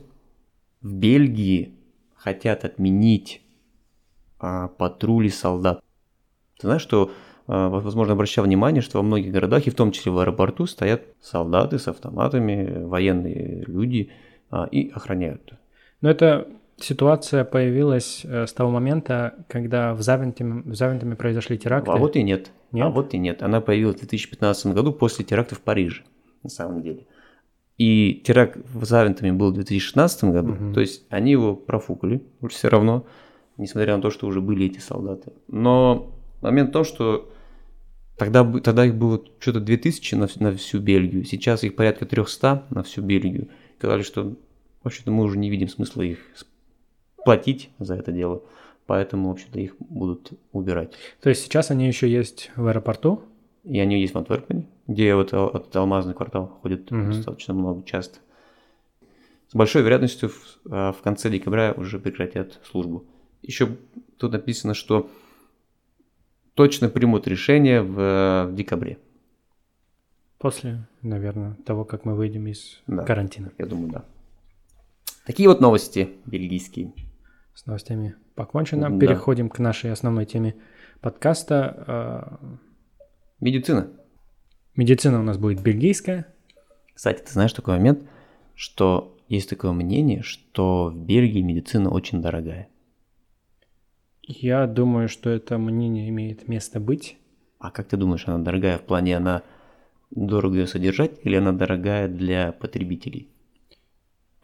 В 0.81 0.95
Бельгии 0.95 1.75
хотят 2.15 2.65
отменить 2.65 3.43
а, 4.39 4.69
патрули 4.69 5.29
солдат. 5.29 5.83
Ты 6.59 6.67
знаешь, 6.69 6.83
что, 6.83 7.11
а, 7.47 7.69
возможно, 7.69 8.13
обращал 8.13 8.45
внимание, 8.45 8.83
что 8.83 8.99
во 8.99 9.03
многих 9.03 9.33
городах, 9.33 9.67
и 9.67 9.71
в 9.71 9.75
том 9.75 9.91
числе 9.91 10.13
в 10.13 10.19
аэропорту, 10.19 10.67
стоят 10.67 11.03
солдаты 11.21 11.79
с 11.79 11.89
автоматами, 11.89 12.85
военные 12.85 13.65
люди 13.67 14.11
а, 14.51 14.69
и 14.71 14.89
охраняют. 14.91 15.55
Но 16.01 16.11
это 16.11 16.47
ситуация 16.79 17.45
появилась 17.45 18.23
э, 18.25 18.47
с 18.47 18.53
того 18.53 18.71
момента, 18.71 19.35
когда 19.49 19.95
в 19.95 20.03
Завентеме, 20.03 20.63
в 20.65 20.75
Завентеме 20.75 21.17
произошли 21.17 21.59
теракты. 21.59 21.91
А 21.91 21.97
вот 21.97 22.17
и 22.17 22.23
нет. 22.23 22.51
нет. 22.73 22.87
А 22.87 22.91
вот 22.91 23.15
и 23.15 23.19
нет. 23.19 23.43
Она 23.43 23.61
появилась 23.61 23.97
в 23.97 24.01
2015 24.01 24.75
году 24.75 24.93
после 24.93 25.25
теракта 25.25 25.55
в 25.55 25.61
Париже, 25.61 26.03
на 26.43 26.51
самом 26.51 26.83
деле. 26.83 27.07
И 27.79 28.23
теракт 28.25 28.59
в 28.73 28.85
Завентеме 28.85 29.33
был 29.33 29.51
в 29.51 29.55
2016 29.55 30.25
году, 30.25 30.53
угу. 30.53 30.73
то 30.73 30.81
есть 30.81 31.05
они 31.11 31.33
его 31.33 31.55
профукали 31.55 32.23
все 32.49 32.69
равно, 32.69 33.07
несмотря 33.59 33.97
на 33.97 34.03
то, 34.03 34.11
что 34.11 34.27
уже 34.27 34.41
были 34.41 34.67
эти 34.67 34.79
солдаты. 34.79 35.33
Но 35.49 36.15
момент 36.41 36.71
в 36.71 36.73
том, 36.73 36.85
что 36.85 37.31
тогда, 38.17 38.45
тогда 38.61 38.87
их 38.87 38.95
было 38.95 39.23
что-то 39.41 39.61
2000 39.61 40.15
на, 40.15 40.29
на 40.41 40.57
всю 40.57 40.79
Бельгию, 40.79 41.25
сейчас 41.25 41.65
их 41.65 41.77
порядка 41.77 42.07
300 42.07 42.67
на 42.71 42.83
всю 42.83 43.03
Бельгию. 43.03 43.49
Сказали, 43.79 44.03
что 44.03 44.37
вообще-то 44.83 45.11
мы 45.11 45.25
уже 45.25 45.37
не 45.37 45.51
видим 45.51 45.69
смысла 45.69 46.01
их 46.01 46.19
платить 47.27 47.71
за 47.79 47.97
это 47.97 48.13
дело, 48.13 48.43
поэтому, 48.87 49.29
в 49.29 49.33
общем-то, 49.33 49.59
их 49.59 49.75
будут 49.81 50.33
убирать. 50.53 50.93
То 51.21 51.29
есть 51.29 51.43
сейчас 51.43 51.71
они 51.71 51.87
еще 51.87 52.09
есть 52.09 52.51
в 52.57 52.67
аэропорту? 52.67 53.23
И 53.65 53.81
они 53.81 54.01
есть 54.01 54.15
в 54.15 54.19
Антверпене, 54.19 54.65
где 54.87 55.15
вот 55.17 55.33
этот 55.33 55.75
алмазный 55.75 56.15
квартал 56.15 56.59
ходит 56.63 56.93
угу. 56.93 57.09
достаточно 57.09 57.53
много, 57.53 57.83
часто. 57.83 58.21
С 59.49 59.55
большой 59.55 59.83
вероятностью 59.83 60.29
в, 60.29 60.59
а, 60.71 60.93
в 60.93 61.03
конце 61.03 61.31
декабря 61.31 61.75
уже 61.77 61.99
прекратят 61.99 62.61
службу. 62.65 63.05
Еще 63.43 63.77
тут 64.19 64.33
написано, 64.33 64.75
что 64.75 65.11
точно 66.55 66.89
примут 66.89 67.27
решение 67.27 67.83
в, 67.83 68.47
в 68.51 68.55
декабре. 68.55 68.99
После, 70.39 70.87
наверное, 71.03 71.57
того, 71.65 71.85
как 71.85 72.05
мы 72.05 72.15
выйдем 72.15 72.47
из 72.47 72.81
да, 72.87 73.03
карантина. 73.03 73.51
Я 73.59 73.67
думаю, 73.67 73.91
да. 73.91 74.05
Такие 75.27 75.49
вот 75.49 75.61
новости 75.61 76.11
бельгийские. 76.25 76.93
С 77.57 77.65
новостями 77.65 78.17
покончено. 78.35 78.91
Да. 78.91 78.99
Переходим 78.99 79.49
к 79.49 79.59
нашей 79.59 79.91
основной 79.91 80.27
теме 80.27 80.57
подкаста. 81.01 81.85
А, 81.87 82.59
Медицина. 83.41 83.89
Медицина 84.77 85.21
у 85.21 85.23
нас 85.23 85.39
будет 85.39 85.63
бельгийская. 85.63 86.27
Кстати, 86.93 87.23
ты 87.23 87.33
знаешь 87.33 87.55
такой 87.55 87.79
момент, 87.79 88.03
что 88.55 89.17
есть 89.29 89.49
такое 89.49 89.73
мнение, 89.73 90.21
что 90.21 90.91
в 90.91 90.99
Бельгии 90.99 91.41
медицина 91.41 91.89
очень 91.89 92.21
дорогая. 92.21 92.69
Я 94.23 94.67
думаю, 94.67 95.09
что 95.09 95.31
это 95.31 95.57
мнение 95.57 96.11
имеет 96.11 96.49
место 96.49 96.79
быть. 96.79 97.17
А 97.59 97.71
как 97.71 97.89
ты 97.89 97.97
думаешь, 97.97 98.29
она 98.29 98.39
дорогая 98.39 98.77
в 98.77 98.83
плане, 98.83 99.17
она 99.17 99.43
дорого 100.11 100.57
ее 100.57 100.67
содержать 100.67 101.13
или 101.23 101.37
она 101.37 101.53
дорогая 101.53 102.07
для 102.07 102.53
потребителей? 102.53 103.31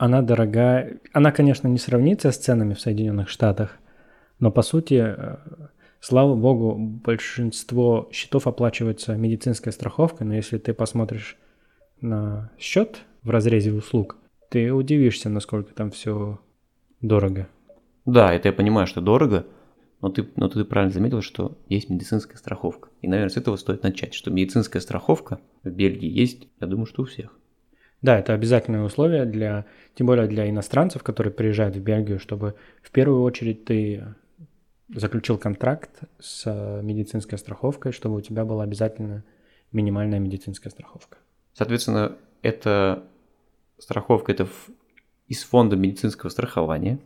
Она 0.03 0.21
дорогая. 0.21 0.99
Она, 1.13 1.31
конечно, 1.31 1.69
не 1.69 1.79
сравнится 1.79 2.33
с 2.33 2.37
ценами 2.37 2.75
в 2.75 2.81
Соединенных 2.81 3.29
Штатах, 3.29 3.79
но 4.41 4.51
по 4.51 4.63
сути, 4.63 4.95
э, 4.95 5.37
слава 6.01 6.35
богу, 6.35 6.75
большинство 6.77 8.09
счетов 8.11 8.49
оплачивается 8.49 9.15
медицинской 9.15 9.71
страховкой, 9.71 10.27
но 10.27 10.35
если 10.35 10.59
ты 10.59 10.75
посмотришь 10.75 11.37
на 12.01 12.51
счет 12.59 13.03
в 13.23 13.31
разрезе 13.31 13.73
услуг, 13.73 14.17
ты 14.51 14.73
удивишься, 14.73 15.29
насколько 15.29 15.73
там 15.73 15.93
все 15.93 16.41
дорого. 17.01 17.47
Да, 18.05 18.35
это 18.35 18.49
я 18.49 18.53
понимаю, 18.53 18.89
что 18.89 19.01
дорого, 19.01 19.47
но 20.01 20.09
ты, 20.09 20.29
но 20.35 20.49
ты 20.49 20.65
правильно 20.65 20.93
заметил, 20.93 21.23
что 21.23 21.57
есть 21.69 21.89
медицинская 21.91 22.39
страховка. 22.39 22.89
И, 23.03 23.07
наверное, 23.07 23.31
с 23.31 23.37
этого 23.37 23.55
стоит 23.55 23.85
начать, 23.85 24.15
что 24.15 24.33
медицинская 24.33 24.83
страховка 24.83 25.39
в 25.63 25.71
Бельгии 25.71 26.11
есть, 26.11 26.49
я 26.61 26.67
думаю, 26.67 26.87
что 26.87 27.03
у 27.03 27.05
всех. 27.05 27.39
Да, 28.03 28.19
это 28.19 28.35
обязательное 28.35 28.83
условие 28.83 29.25
для, 29.25 29.65
тем 29.95 30.09
более 30.09 30.27
для 30.27 30.51
иностранцев, 30.51 31.05
которые 31.05 31.33
приезжают 31.33 31.77
в 31.77 31.81
Бельгию, 31.81 32.19
чтобы 32.19 32.57
в 32.83 32.91
первую 32.91 33.23
очередь 33.23 33.65
ты 33.65 34.05
заключил 34.89 35.39
контракт 35.39 35.91
с 36.19 36.81
медицинской 36.83 37.39
страховкой, 37.39 37.93
чтобы 37.93 38.17
у 38.17 38.21
тебя 38.21 38.45
была 38.45 38.65
обязательно 38.65 39.25
минимальная 39.71 40.19
медицинская 40.19 40.71
страховка. 40.71 41.19
Соответственно, 41.55 42.17
это 42.43 43.05
страховка 43.79 44.33
это 44.33 44.49
из 45.29 45.45
фонда 45.45 45.77
медицинского 45.77 46.29
страхования. 46.29 46.99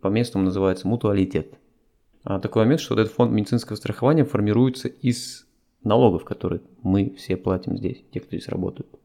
По 0.00 0.08
местному 0.08 0.46
называется 0.46 0.88
мутуалитет. 0.88 1.54
А 2.24 2.40
такой 2.40 2.64
момент, 2.64 2.80
что 2.80 2.94
вот 2.94 3.00
этот 3.00 3.14
фонд 3.14 3.32
медицинского 3.32 3.76
страхования 3.76 4.24
формируется 4.24 4.88
из 4.88 5.46
налогов, 5.84 6.24
которые 6.24 6.60
мы 6.82 7.14
все 7.16 7.36
платим 7.36 7.76
здесь, 7.76 8.02
те, 8.12 8.20
кто 8.20 8.36
здесь 8.36 8.48
работают. 8.48 8.99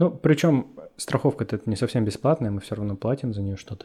Ну, 0.00 0.10
причем 0.10 0.68
страховка-то 0.96 1.56
это 1.56 1.68
не 1.68 1.76
совсем 1.76 2.06
бесплатная, 2.06 2.50
мы 2.50 2.60
все 2.60 2.74
равно 2.74 2.96
платим 2.96 3.34
за 3.34 3.42
нее 3.42 3.56
что-то. 3.56 3.84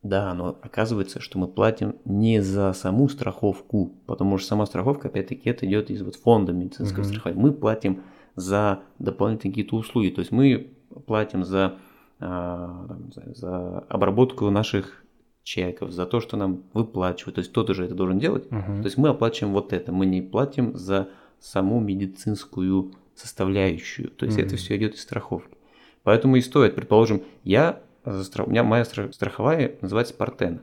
Да, 0.00 0.32
но 0.32 0.56
оказывается, 0.62 1.20
что 1.20 1.38
мы 1.38 1.48
платим 1.48 1.96
не 2.04 2.40
за 2.40 2.72
саму 2.72 3.08
страховку, 3.08 3.92
потому 4.06 4.38
что 4.38 4.46
сама 4.46 4.64
страховка, 4.64 5.08
опять-таки, 5.08 5.50
это 5.50 5.66
идет 5.66 5.90
из 5.90 6.02
вот 6.02 6.14
фонда 6.14 6.52
медицинского 6.52 7.02
угу. 7.02 7.08
страхования. 7.08 7.42
Мы 7.42 7.52
платим 7.52 8.04
за 8.36 8.84
дополнительные 9.00 9.52
какие-то 9.52 9.74
услуги, 9.74 10.10
то 10.10 10.20
есть 10.20 10.30
мы 10.30 10.72
платим 11.06 11.44
за, 11.44 11.78
а, 12.20 12.96
за 13.34 13.80
обработку 13.80 14.48
наших 14.50 15.04
чеков, 15.42 15.90
за 15.90 16.06
то, 16.06 16.20
что 16.20 16.36
нам 16.36 16.62
выплачивают, 16.74 17.34
то 17.34 17.40
есть 17.40 17.50
кто-то 17.50 17.74
же 17.74 17.84
это 17.84 17.96
должен 17.96 18.20
делать. 18.20 18.46
Угу. 18.46 18.82
То 18.82 18.84
есть 18.84 18.96
мы 18.96 19.08
оплачиваем 19.08 19.52
вот 19.52 19.72
это, 19.72 19.90
мы 19.90 20.06
не 20.06 20.22
платим 20.22 20.76
за 20.76 21.08
саму 21.40 21.80
медицинскую 21.80 22.92
составляющую. 23.20 24.10
То 24.10 24.26
есть 24.26 24.38
mm-hmm. 24.38 24.46
это 24.46 24.56
все 24.56 24.76
идет 24.76 24.94
из 24.94 25.02
страховки. 25.02 25.56
Поэтому 26.02 26.36
и 26.36 26.40
стоит, 26.40 26.74
предположим, 26.74 27.22
я, 27.44 27.82
у 28.04 28.50
меня 28.50 28.62
моя 28.62 28.84
страховая 28.84 29.76
называется 29.80 30.14
Партена. 30.14 30.62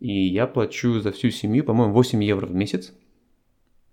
И 0.00 0.12
я 0.12 0.46
плачу 0.46 1.00
за 1.00 1.12
всю 1.12 1.30
семью, 1.30 1.64
по-моему, 1.64 1.92
8 1.94 2.22
евро 2.22 2.46
в 2.46 2.54
месяц. 2.54 2.92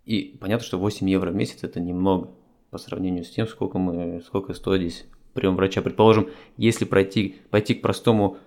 И 0.04 0.38
понятно, 0.40 0.66
что 0.66 0.78
8 0.78 1.10
евро 1.10 1.32
в 1.32 1.36
месяц 1.36 1.64
это 1.64 1.80
немного 1.80 2.32
по 2.70 2.78
сравнению 2.78 3.24
с 3.24 3.30
тем, 3.30 3.48
сколько 3.48 3.78
мы, 3.78 4.22
сколько 4.26 4.54
стоит 4.54 4.82
здесь 4.82 5.06
прием 5.34 5.56
врача. 5.56 5.82
Предположим, 5.82 6.30
если 6.58 6.86
пройти, 6.86 7.36
пойти 7.50 7.76
к 7.76 7.82
простому, 7.82 8.38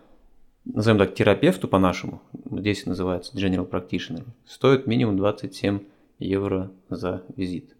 назовем 0.64 0.98
так, 0.98 1.14
терапевту 1.14 1.68
по-нашему, 1.68 2.20
здесь 2.50 2.84
называется 2.86 3.36
General 3.36 3.68
Practitioner, 3.68 4.24
стоит 4.46 4.86
минимум 4.86 5.16
27 5.16 5.80
евро 6.18 6.70
за 6.90 7.22
визит 7.36 7.76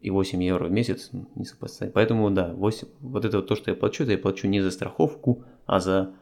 и 0.00 0.10
8 0.10 0.42
евро 0.42 0.66
в 0.66 0.70
месяц 0.70 1.10
не 1.34 1.44
сопоставить. 1.44 1.92
Поэтому 1.92 2.30
да, 2.30 2.52
8, 2.52 2.88
вот 3.00 3.24
это 3.24 3.38
вот 3.38 3.48
то, 3.48 3.56
что 3.56 3.70
я 3.70 3.76
плачу, 3.76 4.02
это 4.02 4.12
я 4.12 4.18
плачу 4.18 4.48
не 4.48 4.60
за 4.60 4.70
страховку, 4.70 5.44
а 5.66 5.80
за 5.80 6.14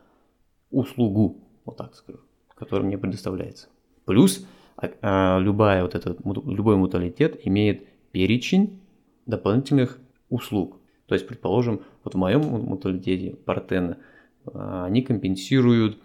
услугу, 0.71 1.39
вот 1.65 1.77
так 1.77 1.95
скажу, 1.95 2.21
которая 2.55 2.87
мне 2.87 2.99
предоставляется. 2.99 3.69
Плюс 4.05 4.47
а, 4.77 4.91
а, 5.03 5.39
любая 5.39 5.83
вот 5.83 5.95
этот, 5.95 6.21
любой 6.25 6.77
муталитет 6.77 7.41
имеет 7.47 7.87
перечень 8.11 8.81
дополнительных 9.27 9.99
услуг. 10.29 10.79
То 11.07 11.15
есть, 11.15 11.27
предположим, 11.27 11.83
вот 12.05 12.15
в 12.15 12.19
моем 12.19 12.43
муталитете 12.43 13.37
Партена 13.37 13.99
а, 14.47 14.87
они 14.87 15.03
компенсируют 15.03 15.99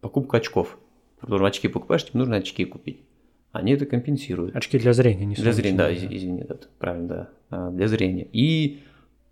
покупку 0.00 0.36
очков. 0.36 0.78
Предположим, 1.18 1.46
очки 1.46 1.68
покупаешь, 1.68 2.04
тебе 2.04 2.18
нужно 2.18 2.36
очки 2.36 2.64
купить 2.64 3.02
они 3.52 3.72
это 3.72 3.86
компенсируют. 3.86 4.56
Очки 4.56 4.78
для 4.78 4.92
зрения, 4.92 5.26
не 5.26 5.34
Для 5.34 5.52
зрения, 5.52 5.76
да, 5.76 5.94
извини, 5.94 6.42
да, 6.42 6.56
правильно, 6.78 7.08
да, 7.08 7.30
а, 7.50 7.70
для 7.70 7.86
зрения. 7.86 8.26
И, 8.32 8.80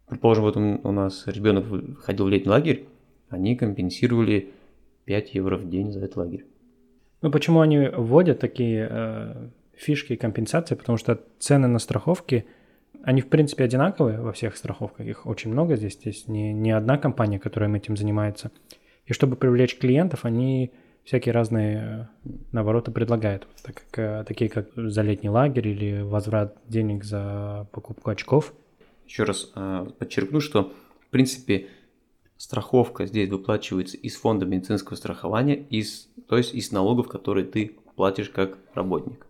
предположим, 0.08 0.44
вот 0.44 0.56
у 0.56 0.92
нас 0.92 1.26
ребенок 1.26 1.66
ходил 2.00 2.26
в 2.26 2.28
летний 2.28 2.50
лагерь, 2.50 2.86
они 3.30 3.56
компенсировали 3.56 4.50
5 5.06 5.34
евро 5.34 5.56
в 5.56 5.68
день 5.68 5.90
за 5.92 6.00
этот 6.00 6.16
лагерь. 6.16 6.44
Ну, 7.22 7.30
почему 7.30 7.60
они 7.60 7.88
вводят 7.88 8.38
такие 8.38 8.88
э, 8.90 9.48
фишки 9.74 10.16
компенсации? 10.16 10.74
Потому 10.74 10.98
что 10.98 11.20
цены 11.38 11.68
на 11.68 11.78
страховки, 11.78 12.44
они, 13.02 13.20
в 13.20 13.28
принципе, 13.28 13.64
одинаковые 13.64 14.20
во 14.20 14.32
всех 14.32 14.56
страховках. 14.56 15.06
Их 15.06 15.26
очень 15.26 15.50
много 15.50 15.76
здесь. 15.76 15.94
Здесь 15.94 16.28
не, 16.28 16.52
не 16.52 16.70
одна 16.70 16.98
компания, 16.98 17.38
которая 17.38 17.74
этим 17.74 17.96
занимается. 17.96 18.50
И 19.06 19.12
чтобы 19.12 19.36
привлечь 19.36 19.78
клиентов, 19.78 20.24
они 20.24 20.72
всякие 21.10 21.32
разные 21.32 22.08
э, 22.24 22.30
навороты 22.52 22.92
предлагают, 22.92 23.48
так 23.64 23.82
как, 23.90 23.98
э, 23.98 24.24
такие 24.24 24.48
как 24.48 24.68
за 24.76 25.02
летний 25.02 25.28
лагерь 25.28 25.66
или 25.66 26.02
возврат 26.02 26.56
денег 26.68 27.02
за 27.02 27.66
покупку 27.72 28.10
очков. 28.10 28.54
Еще 29.08 29.24
раз 29.24 29.50
э, 29.56 29.86
подчеркну, 29.98 30.38
что 30.40 30.72
в 31.00 31.08
принципе 31.10 31.66
страховка 32.36 33.06
здесь 33.06 33.28
выплачивается 33.28 33.96
из 33.96 34.14
фонда 34.14 34.46
медицинского 34.46 34.94
страхования, 34.94 35.56
из, 35.56 36.08
то 36.28 36.36
есть 36.36 36.54
из 36.54 36.70
налогов, 36.70 37.08
которые 37.08 37.44
ты 37.44 37.76
платишь 37.96 38.30
как 38.30 38.56
работник. 38.74 39.26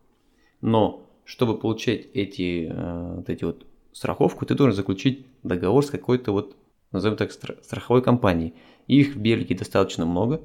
Но 0.60 1.06
чтобы 1.24 1.56
получать 1.56 2.08
эти, 2.12 2.70
вот 3.16 3.30
эти 3.30 3.44
вот 3.44 3.64
страховку, 3.92 4.44
ты 4.44 4.54
должен 4.54 4.76
заключить 4.76 5.24
договор 5.42 5.82
с 5.82 5.88
какой-то 5.88 6.32
вот, 6.32 6.56
назовем 6.92 7.16
так, 7.16 7.32
страховой 7.32 8.02
компанией. 8.02 8.52
Их 8.86 9.14
в 9.14 9.18
Бельгии 9.18 9.54
достаточно 9.54 10.04
много, 10.04 10.42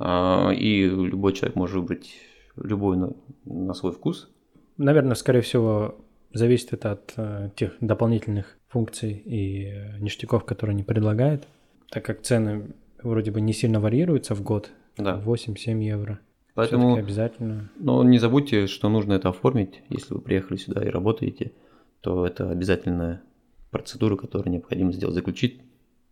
и 0.00 0.84
любой 0.86 1.32
человек 1.32 1.56
может 1.56 1.76
выбрать 1.76 2.10
любой 2.56 2.96
на, 2.96 3.12
на 3.44 3.74
свой 3.74 3.92
вкус. 3.92 4.30
Наверное, 4.76 5.14
скорее 5.14 5.42
всего, 5.42 5.96
зависит 6.32 6.72
это 6.72 6.92
от 6.92 7.12
э, 7.16 7.50
тех 7.56 7.72
дополнительных 7.80 8.56
функций 8.68 9.12
и 9.12 9.66
э, 9.66 9.98
ништяков, 9.98 10.44
которые 10.44 10.74
они 10.74 10.84
предлагают, 10.84 11.46
так 11.90 12.04
как 12.04 12.22
цены 12.22 12.70
вроде 13.02 13.30
бы 13.30 13.40
не 13.40 13.52
сильно 13.52 13.80
варьируются 13.80 14.34
в 14.34 14.42
год, 14.42 14.70
Да. 14.96 15.20
8-7 15.24 15.82
евро. 15.82 16.20
Поэтому, 16.54 16.96
обязательно. 16.96 17.70
но 17.76 18.02
не 18.04 18.18
забудьте, 18.18 18.66
что 18.66 18.88
нужно 18.88 19.14
это 19.14 19.28
оформить. 19.28 19.82
Если 19.88 20.14
вы 20.14 20.20
приехали 20.20 20.56
сюда 20.58 20.84
и 20.84 20.88
работаете, 20.88 21.52
то 22.00 22.26
это 22.26 22.50
обязательная 22.50 23.22
процедура, 23.70 24.16
которую 24.16 24.52
необходимо 24.52 24.92
сделать. 24.92 25.14
Заключить 25.14 25.60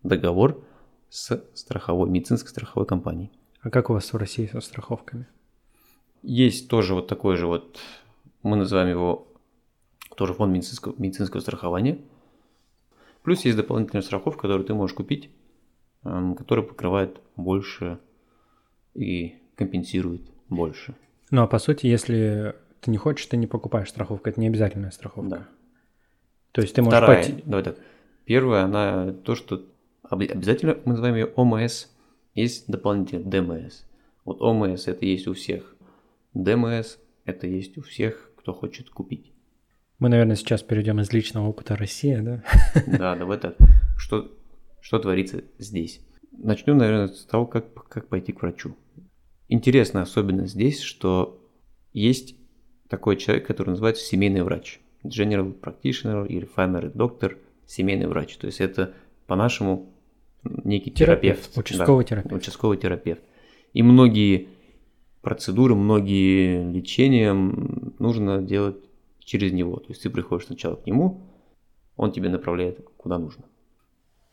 договор 0.02 0.64
с 1.10 1.42
страховой, 1.54 2.08
медицинской 2.08 2.50
страховой 2.50 2.86
компанией. 2.86 3.30
А 3.60 3.70
как 3.70 3.90
у 3.90 3.92
вас 3.92 4.12
в 4.12 4.16
России 4.16 4.46
со 4.46 4.60
страховками? 4.60 5.26
Есть 6.22 6.68
тоже 6.68 6.94
вот 6.94 7.06
такой 7.06 7.36
же 7.36 7.46
вот, 7.46 7.78
мы 8.42 8.56
называем 8.56 8.88
его 8.88 9.28
тоже 10.16 10.34
фонд 10.34 10.52
медицинского, 10.52 10.94
медицинского 10.98 11.40
страхования. 11.40 11.98
Плюс 13.22 13.44
есть 13.44 13.56
дополнительная 13.56 14.02
страховка, 14.02 14.42
которую 14.42 14.64
ты 14.64 14.74
можешь 14.74 14.94
купить, 14.94 15.30
эм, 16.04 16.34
которая 16.34 16.64
покрывает 16.64 17.20
больше 17.36 17.98
и 18.94 19.36
компенсирует 19.54 20.22
больше. 20.48 20.94
Ну 21.30 21.42
а 21.42 21.46
по 21.46 21.58
сути, 21.58 21.86
если 21.86 22.56
ты 22.80 22.90
не 22.90 22.96
хочешь, 22.96 23.26
ты 23.26 23.36
не 23.36 23.46
покупаешь 23.46 23.90
страховку, 23.90 24.28
это 24.28 24.40
не 24.40 24.46
обязательная 24.46 24.90
страховка. 24.90 25.30
Да. 25.30 25.48
То 26.52 26.62
есть 26.62 26.74
ты 26.74 26.82
можешь 26.82 26.98
Вторая, 26.98 27.22
пойти... 27.22 27.42
давай 27.44 27.64
так. 27.64 27.76
Первая, 28.24 28.64
она 28.64 29.12
то, 29.12 29.34
что 29.34 29.64
об- 30.02 30.20
обязательно 30.22 30.76
мы 30.84 30.92
называем 30.92 31.16
ее 31.16 31.26
ОМС, 31.26 31.86
есть 32.40 32.68
дополнительно 32.68 33.28
ДМС. 33.30 33.82
Вот 34.24 34.40
ОМС 34.40 34.86
это 34.88 35.04
есть 35.06 35.26
у 35.26 35.34
всех, 35.34 35.74
ДМС 36.34 36.96
это 37.24 37.46
есть 37.46 37.76
у 37.78 37.82
всех, 37.82 38.30
кто 38.36 38.52
хочет 38.52 38.90
купить. 38.90 39.32
Мы, 39.98 40.08
наверное, 40.08 40.36
сейчас 40.36 40.62
перейдем 40.62 41.00
из 41.00 41.12
личного 41.12 41.48
опыта 41.48 41.74
России, 41.74 42.16
да? 42.16 42.44
Да, 42.86 43.16
давай 43.16 43.38
так. 43.38 43.56
Что, 43.96 44.30
что 44.80 44.98
творится 45.00 45.42
здесь? 45.58 46.00
Начнем, 46.30 46.78
наверное, 46.78 47.08
с 47.08 47.24
того, 47.24 47.46
как, 47.46 47.74
как 47.88 48.06
пойти 48.08 48.32
к 48.32 48.42
врачу. 48.42 48.76
Интересная 49.48 50.02
особенность 50.02 50.52
здесь, 50.52 50.80
что 50.80 51.44
есть 51.92 52.36
такой 52.88 53.16
человек, 53.16 53.46
который 53.46 53.70
называется 53.70 54.04
семейный 54.04 54.42
врач. 54.42 54.78
General 55.02 55.58
practitioner 55.58 56.28
или 56.28 56.48
family 56.48 56.92
doctor, 56.92 57.38
семейный 57.66 58.06
врач. 58.06 58.36
То 58.36 58.46
есть 58.46 58.60
это 58.60 58.94
по-нашему 59.26 59.92
некий 60.44 60.90
терапевт. 60.90 61.56
Участковый 61.56 62.04
Да, 62.04 62.08
терапевт. 62.08 62.34
участковый 62.42 62.76
терапевт. 62.78 63.22
И 63.72 63.82
многие 63.82 64.48
процедуры, 65.22 65.74
многие 65.74 66.70
лечения 66.72 67.32
нужно 67.32 68.40
делать 68.42 68.76
через 69.20 69.52
него. 69.52 69.76
То 69.76 69.86
есть 69.90 70.02
ты 70.02 70.10
приходишь 70.10 70.46
сначала 70.46 70.76
к 70.76 70.86
нему, 70.86 71.22
он 71.96 72.12
тебе 72.12 72.28
направляет 72.28 72.80
куда 72.96 73.18
нужно. 73.18 73.44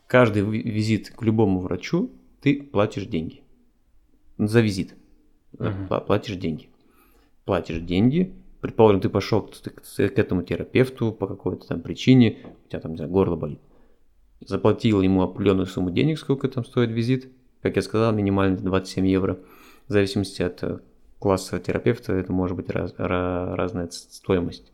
Каждый 0.08 0.44
ви- 0.44 0.62
визит 0.62 1.10
к 1.10 1.22
любому 1.24 1.60
врачу 1.60 2.12
ты 2.42 2.62
платишь 2.62 3.08
деньги. 3.08 3.42
За 4.38 4.62
визит. 4.62 4.94
Пла- 5.58 6.06
Платишь 6.06 6.36
деньги. 6.36 6.70
Платишь 7.46 7.80
деньги. 7.80 8.34
Предположим, 8.62 9.02
ты 9.02 9.10
пошел 9.10 9.42
к, 9.42 9.52
к- 9.52 9.82
к 9.82 10.20
этому 10.20 10.44
терапевту 10.44 11.12
по 11.12 11.28
какой-то 11.28 11.68
там 11.68 11.82
причине, 11.82 12.38
у 12.66 12.70
тебя 12.70 12.80
там, 12.80 12.92
не 12.92 12.98
знаю, 12.98 13.12
горло 13.12 13.36
болит. 13.36 13.60
Заплатил 14.42 15.02
ему 15.02 15.22
определенную 15.24 15.66
сумму 15.66 15.92
денег, 15.92 16.20
сколько 16.20 16.48
там 16.48 16.66
стоит 16.66 16.92
визит. 16.92 17.32
Как 17.62 17.76
я 17.76 17.82
сказал, 17.82 18.14
минимально 18.14 18.58
27 18.58 19.08
евро. 19.08 19.40
В 19.88 19.92
зависимости 19.92 20.42
от 20.42 20.62
э, 20.64 20.80
класса 21.20 21.60
терапевта, 21.60 22.14
это 22.14 22.32
может 22.32 22.56
быть 22.56 22.70
раз- 22.70 22.94
ра- 22.98 23.56
разная 23.56 23.90
стоимость. 23.90 24.72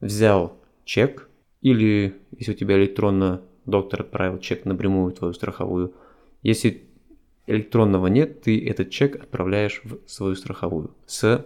Взял 0.00 0.56
чек, 0.84 1.28
или 1.62 2.16
если 2.36 2.52
у 2.52 2.56
тебя 2.56 2.76
электронно 2.76 3.42
доктор 3.64 4.02
отправил 4.02 4.38
чек 4.38 4.64
напрямую 4.64 5.12
в 5.12 5.18
твою 5.18 5.34
страховую. 5.34 5.94
Если 6.42 6.84
электронного 7.46 8.06
нет, 8.06 8.42
ты 8.42 8.66
этот 8.66 8.90
чек 8.90 9.16
отправляешь 9.16 9.82
в 9.84 10.08
свою 10.08 10.34
страховую 10.34 10.94
с 11.06 11.44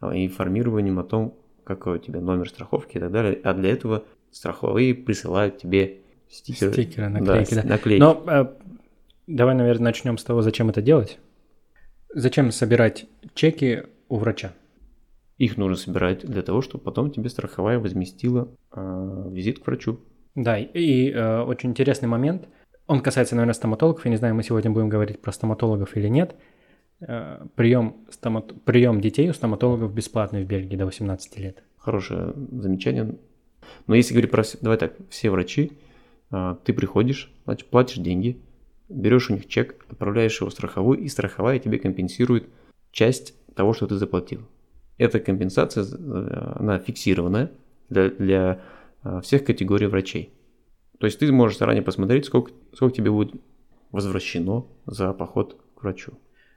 а, 0.00 0.16
информированием 0.16 0.98
о 0.98 1.04
том, 1.04 1.36
какой 1.64 1.96
у 1.96 1.98
тебя 1.98 2.20
номер 2.20 2.48
страховки 2.48 2.96
и 2.96 3.00
так 3.00 3.10
далее. 3.10 3.40
А 3.42 3.54
для 3.54 3.70
этого 3.70 4.04
страховые 4.30 4.94
присылают 4.94 5.58
тебе 5.58 6.00
стикеры. 6.34 6.72
Стикеры, 6.72 7.08
наклейки, 7.08 7.54
да, 7.54 7.62
да. 7.62 7.68
наклейки. 7.68 8.00
Но 8.00 8.24
э, 8.26 8.46
давай, 9.26 9.54
наверное, 9.54 9.84
начнем 9.84 10.18
с 10.18 10.24
того, 10.24 10.42
зачем 10.42 10.68
это 10.68 10.82
делать. 10.82 11.18
Зачем 12.14 12.50
собирать 12.52 13.06
чеки 13.34 13.84
у 14.08 14.16
врача? 14.16 14.52
Их 15.38 15.56
нужно 15.56 15.76
собирать 15.76 16.24
для 16.24 16.42
того, 16.42 16.62
чтобы 16.62 16.84
потом 16.84 17.10
тебе 17.10 17.28
страховая 17.28 17.80
возместила 17.80 18.48
а, 18.70 19.28
визит 19.28 19.58
к 19.58 19.66
врачу. 19.66 19.98
Да, 20.36 20.58
и, 20.58 20.68
и, 20.72 21.10
э, 21.10 21.40
очень 21.42 21.70
интересный 21.70 22.08
момент. 22.08 22.48
Он 22.86 23.00
касается, 23.00 23.34
наверное, 23.34 23.54
стоматологов. 23.54 24.04
Я 24.04 24.10
не 24.10 24.16
знаю, 24.16 24.34
мы 24.34 24.42
сегодня 24.42 24.70
будем 24.70 24.88
говорить 24.88 25.20
про 25.20 25.32
стоматологов 25.32 25.96
или 25.96 26.08
нет. 26.08 26.36
Э, 27.00 27.46
прием, 27.56 27.96
стомат... 28.10 28.52
прием 28.64 29.00
детей 29.00 29.28
у 29.28 29.32
стоматологов 29.32 29.92
бесплатный 29.92 30.44
в 30.44 30.46
Бельгии 30.46 30.76
до 30.76 30.86
18 30.86 31.38
лет. 31.38 31.62
Хорошее 31.78 32.32
замечание. 32.52 33.16
Но 33.86 33.94
если 33.94 34.14
говорить 34.14 34.30
про... 34.30 34.42
все- 34.42 34.58
Давай 34.60 34.78
так, 34.78 34.94
все 35.08 35.30
врачи, 35.30 35.72
ты 36.30 36.72
приходишь, 36.72 37.32
платишь 37.70 37.98
деньги, 37.98 38.40
берешь 38.88 39.30
у 39.30 39.34
них 39.34 39.48
чек, 39.48 39.84
отправляешь 39.88 40.40
его 40.40 40.50
в 40.50 40.52
страховую, 40.52 40.98
и 40.98 41.08
страховая 41.08 41.58
тебе 41.58 41.78
компенсирует 41.78 42.48
часть 42.90 43.34
того, 43.54 43.72
что 43.72 43.86
ты 43.86 43.96
заплатил. 43.96 44.42
Эта 44.98 45.20
компенсация, 45.20 45.84
э, 45.84 46.52
она 46.56 46.78
фиксированная 46.78 47.50
для, 47.88 48.10
для 48.10 48.60
а, 49.02 49.20
всех 49.20 49.44
категорий 49.44 49.86
врачей. 49.86 50.32
То 50.98 51.06
есть 51.06 51.18
ты 51.18 51.30
можешь 51.32 51.58
заранее 51.58 51.82
посмотреть, 51.82 52.26
сколько, 52.26 52.52
сколько 52.72 52.96
тебе 52.96 53.10
будет 53.10 53.34
возвращено 53.90 54.66
за 54.86 55.12
поход 55.12 55.60
к 55.74 55.82
врачу. 55.82 56.12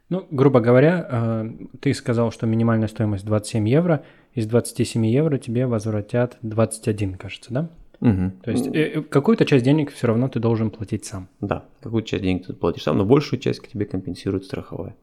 Ну, 0.09 0.25
грубо 0.31 0.59
говоря, 0.59 1.07
э, 1.09 1.49
ты 1.81 1.93
сказал, 1.93 2.31
что 2.31 2.45
минимальная 2.45 2.87
стоимость 2.87 3.25
27 3.25 3.67
евро. 3.67 4.05
Из 4.33 4.45
27 4.45 5.05
евро 5.07 5.37
тебе 5.37 5.65
возвратят 5.65 6.37
21, 6.43 7.15
кажется, 7.15 7.53
да? 7.53 7.69
Мгм. 7.99 8.31
То 8.43 8.51
есть 8.51 8.67
э, 8.67 8.71
э, 8.71 9.01
какую-то 9.01 9.45
часть 9.45 9.65
денег 9.65 9.91
все 9.91 10.07
равно 10.07 10.29
ты 10.29 10.39
должен 10.39 10.69
платить 10.69 11.05
сам. 11.05 11.29
Да, 11.41 11.65
какую 11.81 12.03
часть 12.03 12.23
денег 12.23 12.45
ты 12.45 12.53
платишь 12.53 12.83
сам, 12.83 12.97
но 12.97 13.05
большую 13.05 13.39
часть 13.39 13.59
к 13.59 13.67
тебе 13.67 13.85
компенсирует 13.85 14.45
страховая. 14.45 14.95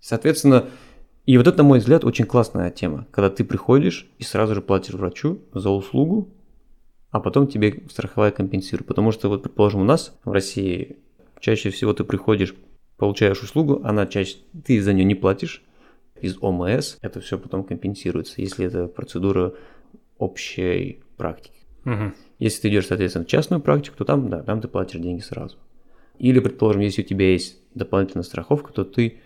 Соответственно, 0.00 0.66
и 1.24 1.36
вот 1.38 1.48
это, 1.48 1.58
на 1.58 1.64
мой 1.64 1.80
взгляд, 1.80 2.04
очень 2.04 2.24
классная 2.24 2.70
тема, 2.70 3.06
когда 3.10 3.30
ты 3.30 3.44
приходишь 3.44 4.08
и 4.18 4.22
сразу 4.22 4.54
же 4.54 4.62
платишь 4.62 4.94
врачу 4.94 5.40
за 5.52 5.70
услугу, 5.70 6.28
а 7.10 7.18
потом 7.18 7.48
тебе 7.48 7.82
страховая 7.90 8.30
компенсирует. 8.30 8.86
Потому 8.86 9.10
что, 9.10 9.28
вот, 9.28 9.42
предположим, 9.42 9.80
у 9.80 9.84
нас 9.84 10.16
в 10.24 10.30
России 10.30 10.98
чаще 11.40 11.70
всего 11.70 11.92
ты 11.92 12.04
приходишь, 12.04 12.54
получаешь 12.96 13.42
услугу, 13.42 13.80
она 13.82 14.06
чаще, 14.06 14.36
ты 14.64 14.80
за 14.80 14.92
нее 14.92 15.04
не 15.04 15.16
платишь, 15.16 15.64
из 16.20 16.36
ОМС 16.40 16.96
это 17.02 17.20
все 17.20 17.38
потом 17.38 17.64
компенсируется, 17.64 18.40
если 18.40 18.66
это 18.66 18.86
процедура 18.86 19.54
общей 20.18 21.02
практики. 21.16 21.60
Мгм. 21.84 22.14
Если 22.38 22.62
ты 22.62 22.68
идешь, 22.68 22.86
соответственно, 22.86 23.24
в 23.24 23.28
частную 23.28 23.60
практику, 23.62 23.96
то 23.98 24.04
там, 24.04 24.28
да, 24.28 24.42
там 24.42 24.60
ты 24.60 24.68
платишь 24.68 25.00
деньги 25.00 25.22
сразу. 25.22 25.56
Или, 26.18 26.40
предположим, 26.40 26.82
если 26.82 27.02
у 27.02 27.04
тебя 27.04 27.32
есть 27.32 27.60
дополнительная 27.74 28.24
страховка, 28.24 28.72
то 28.72 28.84
ты 28.84 29.20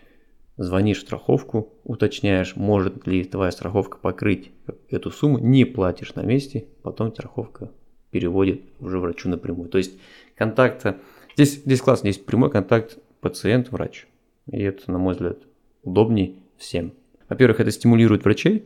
звонишь 0.57 0.99
в 0.99 1.03
страховку, 1.03 1.73
уточняешь, 1.85 2.55
может 2.57 3.07
ли 3.07 3.25
твоя 3.25 3.51
страховка 3.51 3.99
покрыть 3.99 4.51
эту 4.90 5.11
сумму, 5.11 5.38
не 5.38 5.64
платишь 5.64 6.14
на 6.14 6.23
месте, 6.23 6.66
потом 6.83 7.12
страховка 7.12 7.70
переводит 8.11 8.62
уже 8.81 8.99
врачу 8.99 9.29
напрямую. 9.29 9.68
То 9.68 9.79
есть 9.79 9.99
контакта... 10.35 10.99
Здесь, 11.35 11.62
здесь 11.64 11.81
классно, 11.81 12.09
есть 12.09 12.27
прямой 12.27 12.51
контакт 12.51 12.99
пациент-врач. 13.20 14.07
И 14.51 14.61
это, 14.61 14.90
на 14.90 14.99
мой 14.99 15.14
взгляд, 15.14 15.38
удобней 15.83 16.40
всем. 16.59 16.92
Во-первых, 17.29 17.61
это 17.61 17.70
стимулирует 17.70 18.25
врачей 18.25 18.64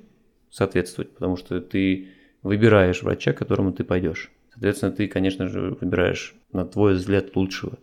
соответствовать, 0.51 1.11
потому 1.11 1.37
что 1.37 1.61
ты 1.61 2.09
выбираешь 2.45 3.03
врача, 3.03 3.33
к 3.33 3.39
которому 3.39 3.73
ты 3.73 3.83
пойдешь. 3.83 4.31
Соответственно, 4.53 4.93
ты, 4.93 5.09
конечно 5.09 5.49
же, 5.49 5.77
выбираешь, 5.81 6.37
на 6.53 6.65
твой 6.65 6.95
взгляд, 6.95 7.35
лучшего. 7.35 7.79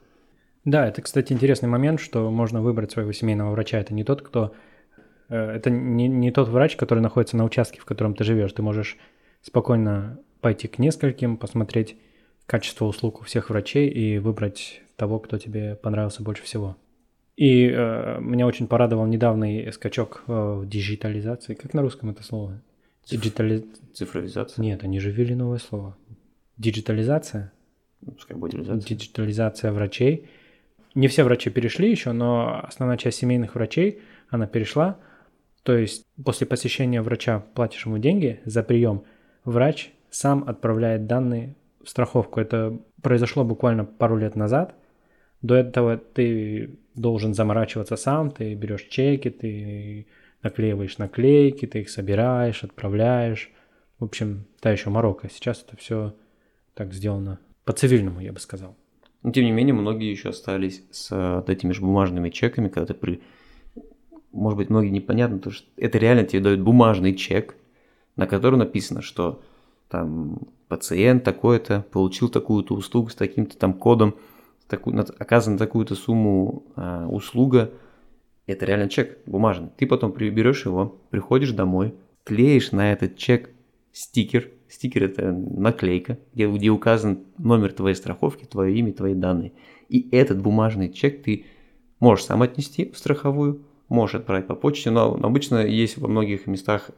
Да, 0.64 0.88
это, 0.88 1.02
кстати, 1.02 1.34
интересный 1.34 1.68
момент, 1.68 2.00
что 2.00 2.32
можно 2.32 2.62
выбрать 2.62 2.92
своего 2.92 3.12
семейного 3.12 3.52
врача. 3.52 3.80
Это 3.80 3.94
не 3.94 4.06
тот, 4.06 4.22
кто... 4.22 4.54
э, 5.28 5.36
Это 5.36 5.70
не, 5.70 6.08
не 6.08 6.32
тот 6.32 6.48
врач, 6.48 6.78
который 6.78 7.00
находится 7.00 7.36
на 7.36 7.44
участке, 7.44 7.82
в 7.82 7.86
котором 7.86 8.14
ты 8.14 8.24
живешь. 8.24 8.54
Ты 8.54 8.62
можешь 8.62 8.98
спокойно 9.42 10.20
пойти 10.40 10.68
к 10.68 10.80
нескольким, 10.80 11.36
посмотреть 11.36 11.98
качество 12.46 12.86
услуг 12.86 13.22
у 13.22 13.24
всех 13.24 13.50
врачей 13.50 13.90
и 13.90 14.20
выбрать 14.20 14.82
того, 14.96 15.20
кто 15.20 15.38
тебе 15.38 15.76
понравился 15.76 16.24
больше 16.24 16.44
всего. 16.44 16.78
И 17.36 17.68
э, 17.68 18.20
меня 18.20 18.46
очень 18.46 18.68
порадовал 18.68 19.08
недавний 19.08 19.72
скачок 19.72 20.24
э, 20.28 20.32
в 20.32 20.68
диджитализации. 20.68 21.56
Как 21.56 21.74
на 21.74 21.82
русском 21.82 22.12
это 22.12 22.24
слово? 22.24 22.62
Диджитали... 23.10 23.66
Цифровизация? 23.94 24.64
Нет, 24.64 24.84
они 24.84 25.00
же 25.00 25.12
ввели 25.12 25.36
новое 25.36 25.60
слово. 25.60 25.98
Диджитализация? 26.58 27.52
Ну, 28.02 28.14
пускай 28.14 28.38
будет 28.38 28.52
диджитализация. 28.52 28.96
Диджитализация 28.96 29.72
врачей. 29.72 30.30
Не 30.96 31.08
все 31.08 31.24
врачи 31.24 31.50
перешли 31.50 31.90
еще, 31.90 32.12
но 32.12 32.62
основная 32.64 32.98
часть 32.98 33.20
семейных 33.20 33.56
врачей, 33.56 34.00
она 34.30 34.48
перешла. 34.48 35.00
То 35.64 35.76
есть 35.76 36.06
после 36.24 36.48
посещения 36.48 37.02
врача 37.02 37.40
платишь 37.40 37.86
ему 37.86 37.98
деньги 37.98 38.42
за 38.46 38.64
прием, 38.64 39.04
врач 39.46 39.92
сам 40.10 40.44
отправляет 40.48 41.06
данные 41.06 41.56
в 41.84 41.90
страховку. 41.90 42.40
Это 42.40 42.80
произошло 43.02 43.44
буквально 43.44 43.86
пару 43.86 44.18
лет 44.18 44.36
назад. 44.36 44.76
До 45.42 45.56
этого 45.56 45.98
ты 45.98 46.78
должен 46.96 47.34
заморачиваться 47.34 47.96
сам, 47.96 48.32
ты 48.32 48.54
берешь 48.54 48.88
чеки, 48.90 49.30
ты 49.30 50.08
наклеиваешь 50.44 50.98
наклейки, 50.98 51.66
ты 51.66 51.82
их 51.82 51.90
собираешь, 51.90 52.64
отправляешь. 52.64 53.52
В 54.00 54.06
общем, 54.06 54.46
та 54.60 54.72
еще 54.72 54.90
Марокко. 54.90 55.30
Сейчас 55.30 55.64
это 55.68 55.78
все 55.78 56.16
так 56.74 56.94
сделано 56.94 57.40
по-цивильному, 57.66 58.20
я 58.20 58.34
бы 58.34 58.40
сказал. 58.40 58.76
Но 59.24 59.32
тем 59.32 59.46
не 59.46 59.52
менее, 59.52 59.74
многие 59.74 60.10
еще 60.10 60.30
остались 60.30 60.84
с 60.92 61.12
вот 61.12 61.50
этими 61.50 61.74
же 61.74 61.82
бумажными 61.82 62.30
чеками, 62.30 62.70
когда 62.70 62.88
ты 62.88 62.94
при... 62.94 63.22
Может 64.32 64.58
быть, 64.58 64.70
многие 64.70 64.90
непонятно, 64.90 65.38
потому 65.38 65.54
что 65.54 65.68
это 65.78 65.98
реально 65.98 66.24
тебе 66.24 66.42
дают 66.42 66.62
бумажный 66.62 67.14
чек, 67.16 67.56
на 68.16 68.26
котором 68.26 68.60
написано, 68.60 69.02
что 69.02 69.44
там 69.90 70.40
пациент 70.68 71.24
такой-то 71.24 71.86
получил 71.92 72.30
такую-то 72.30 72.74
услугу 72.74 73.10
с 73.10 73.16
таким-то 73.16 73.58
там 73.58 73.74
кодом, 73.74 74.16
такую, 74.68 74.98
оказана 75.20 75.58
такую-то 75.58 75.96
сумму 75.96 76.64
а, 76.76 77.08
услуга, 77.08 77.72
это 78.52 78.66
реально 78.66 78.90
чек 78.90 79.20
бумажный. 79.26 79.70
Ты 79.78 79.88
потом 79.88 80.12
берешь 80.12 80.66
его, 80.66 81.00
приходишь 81.10 81.52
домой, 81.52 81.94
клеишь 82.24 82.72
на 82.72 82.92
этот 82.92 83.18
чек 83.18 83.50
стикер. 83.92 84.50
Стикер 84.70 85.04
это 85.04 85.32
наклейка, 85.32 86.18
где, 86.34 86.48
где 86.48 86.70
указан 86.70 87.26
номер 87.38 87.74
твоей 87.74 87.96
страховки, 87.96 88.46
твое 88.46 88.76
имя, 88.78 88.94
твои 88.94 89.14
данные. 89.14 89.52
И 89.90 90.08
этот 90.12 90.42
бумажный 90.42 90.92
чек 90.92 91.24
ты 91.24 91.46
можешь 92.00 92.26
сам 92.26 92.42
отнести 92.42 92.90
в 92.90 92.98
страховую, 92.98 93.64
можешь 93.90 94.16
отправить 94.16 94.48
по 94.48 94.56
почте, 94.56 94.90
но 94.92 95.14
обычно 95.22 95.66
есть 95.66 95.98
во 95.98 96.08
многих 96.08 96.48
местах 96.48 96.92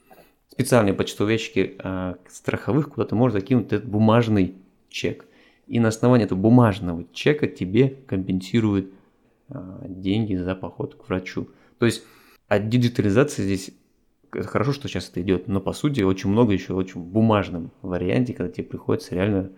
специальные 0.49 0.93
почтовые 0.93 1.33
ящики 1.33 1.75
э, 1.83 2.15
страховых, 2.29 2.89
куда 2.89 3.07
ты 3.07 3.15
можешь 3.15 3.33
закинуть 3.33 3.73
этот 3.73 3.89
бумажный 3.89 4.53
чек. 4.89 5.25
И 5.65 5.79
на 5.79 5.87
основании 5.87 6.25
этого 6.25 6.37
бумажного 6.37 7.05
чека 7.11 7.47
тебе 7.47 7.95
компенсируют 8.07 8.91
деньги 9.87 10.35
за 10.35 10.55
поход 10.55 10.95
к 10.95 11.07
врачу. 11.07 11.49
То 11.79 11.85
есть 11.85 12.03
от 12.47 12.69
диджитализации 12.69 13.43
здесь 13.43 13.71
хорошо, 14.31 14.73
что 14.73 14.87
сейчас 14.87 15.09
это 15.09 15.21
идет, 15.21 15.47
но 15.47 15.61
по 15.61 15.73
сути 15.73 16.01
очень 16.01 16.29
много 16.29 16.53
еще 16.53 16.73
очень 16.73 17.01
бумажном 17.01 17.71
варианте, 17.81 18.33
когда 18.33 18.51
тебе 18.51 18.65
приходится 18.65 19.15
реально 19.15 19.51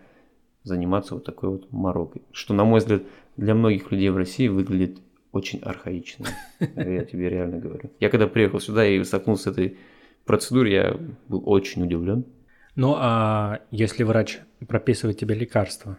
заниматься 0.63 1.13
вот 1.13 1.23
такой 1.23 1.49
вот 1.49 1.71
морокой. 1.71 2.23
Что, 2.31 2.53
на 2.53 2.65
мой 2.65 2.79
взгляд, 2.79 3.03
для 3.37 3.53
многих 3.53 3.91
людей 3.91 4.09
в 4.09 4.17
России 4.17 4.47
выглядит 4.47 4.99
очень 5.31 5.59
архаично. 5.59 6.27
Я 6.59 7.03
тебе 7.05 7.29
реально 7.29 7.59
говорю. 7.59 7.91
Я 7.99 8.09
когда 8.09 8.27
приехал 8.27 8.59
сюда 8.59 8.85
и 8.87 9.03
столкнулся 9.03 9.43
с 9.43 9.47
этой 9.47 9.77
процедурой, 10.25 10.73
я 10.73 10.99
был 11.27 11.43
очень 11.45 11.83
удивлен. 11.83 12.25
Ну 12.75 12.95
а 12.97 13.61
если 13.71 14.03
врач 14.03 14.39
прописывает 14.67 15.17
тебе 15.17 15.35
лекарства, 15.35 15.97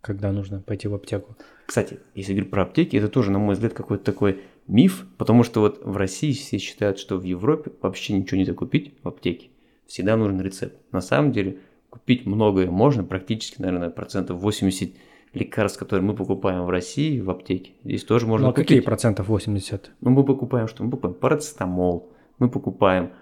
когда 0.00 0.32
нужно 0.32 0.60
пойти 0.60 0.88
в 0.88 0.94
аптеку? 0.94 1.36
Кстати, 1.66 2.00
если 2.14 2.32
говорить 2.32 2.50
про 2.50 2.62
аптеки, 2.62 2.96
это 2.96 3.08
тоже, 3.08 3.30
на 3.30 3.38
мой 3.38 3.54
взгляд, 3.54 3.72
какой-то 3.72 4.04
такой 4.04 4.40
миф, 4.66 5.06
потому 5.18 5.42
что 5.42 5.60
вот 5.60 5.84
в 5.84 5.96
России 5.96 6.32
все 6.32 6.58
считают, 6.58 6.98
что 6.98 7.16
в 7.16 7.24
Европе 7.24 7.72
вообще 7.82 8.14
ничего 8.14 8.38
нельзя 8.38 8.54
купить 8.54 8.94
в 9.02 9.08
аптеке. 9.08 9.50
Всегда 9.86 10.16
нужен 10.16 10.40
рецепт. 10.40 10.76
На 10.92 11.00
самом 11.00 11.32
деле 11.32 11.58
купить 11.90 12.24
многое 12.24 12.70
можно, 12.70 13.04
практически, 13.04 13.60
наверное, 13.60 13.90
процентов 13.90 14.40
80 14.40 14.94
лекарств, 15.34 15.78
которые 15.78 16.04
мы 16.04 16.14
покупаем 16.14 16.64
в 16.64 16.70
России 16.70 17.20
в 17.20 17.30
аптеке. 17.30 17.72
Здесь 17.84 18.04
тоже 18.04 18.26
можно 18.26 18.46
ну, 18.46 18.50
а 18.50 18.54
купить. 18.54 18.68
какие 18.68 18.80
процентов 18.80 19.28
80? 19.28 19.92
Ну, 20.00 20.10
мы 20.10 20.24
покупаем 20.24 20.68
что? 20.68 20.82
Мы 20.82 20.90
покупаем 20.90 21.14
парацетамол, 21.14 22.12
мы 22.38 22.50
покупаем 22.50 23.12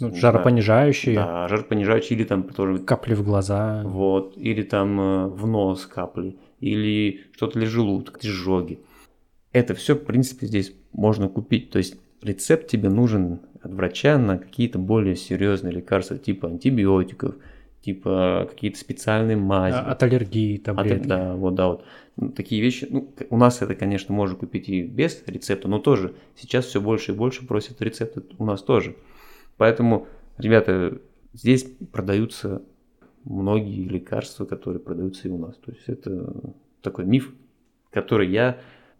ну, 0.00 0.14
жаропонижающие. 0.14 1.14
Да, 1.14 1.48
жаропонижающие 1.48 2.18
или 2.18 2.24
там 2.24 2.42
тоже... 2.44 2.78
Капли 2.78 3.14
в 3.14 3.22
глаза. 3.22 3.82
Вот, 3.84 4.36
или 4.36 4.62
там 4.62 5.00
э, 5.00 5.26
в 5.28 5.46
нос 5.46 5.86
капли, 5.86 6.36
или 6.60 7.20
что-то 7.32 7.58
для 7.58 7.68
желудка, 7.68 8.20
изжоги. 8.22 8.80
Это 9.52 9.74
все, 9.74 9.94
в 9.94 10.04
принципе, 10.04 10.46
здесь 10.46 10.72
можно 10.92 11.28
купить. 11.28 11.70
То 11.70 11.78
есть 11.78 11.96
рецепт 12.22 12.68
тебе 12.68 12.88
нужен 12.88 13.40
от 13.62 13.72
врача 13.72 14.18
на 14.18 14.38
какие-то 14.38 14.78
более 14.78 15.16
серьезные 15.16 15.72
лекарства, 15.72 16.18
типа 16.18 16.48
антибиотиков, 16.48 17.34
типа 17.82 18.48
какие-то 18.50 18.78
специальные 18.78 19.36
мази. 19.36 19.76
А, 19.76 19.92
от 19.92 20.02
аллергии 20.02 20.56
таблетки. 20.56 21.02
От, 21.02 21.06
да, 21.06 21.34
вот, 21.34 21.54
да, 21.54 21.68
вот. 21.68 21.84
Ну, 22.16 22.30
такие 22.30 22.60
вещи, 22.60 22.86
ну, 22.90 23.12
у 23.30 23.36
нас 23.36 23.62
это, 23.62 23.74
конечно, 23.74 24.14
можно 24.14 24.36
купить 24.36 24.68
и 24.68 24.82
без 24.82 25.22
рецепта, 25.26 25.68
но 25.68 25.78
тоже 25.78 26.14
сейчас 26.36 26.66
все 26.66 26.80
больше 26.80 27.12
и 27.12 27.14
больше 27.14 27.46
просят 27.46 27.80
рецепты 27.80 28.22
у 28.38 28.44
нас 28.44 28.62
тоже. 28.62 28.96
Поэтому, 29.60 30.06
ребята, 30.38 31.02
здесь 31.34 31.66
продаются 31.92 32.62
многие 33.24 33.86
лекарства, 33.86 34.46
которые 34.46 34.80
продаются 34.80 35.28
и 35.28 35.30
у 35.30 35.36
нас. 35.36 35.54
То 35.56 35.72
есть 35.72 35.86
это 35.86 36.32
такой 36.80 37.04
миф, 37.04 37.30
который 37.90 38.30
я 38.30 38.56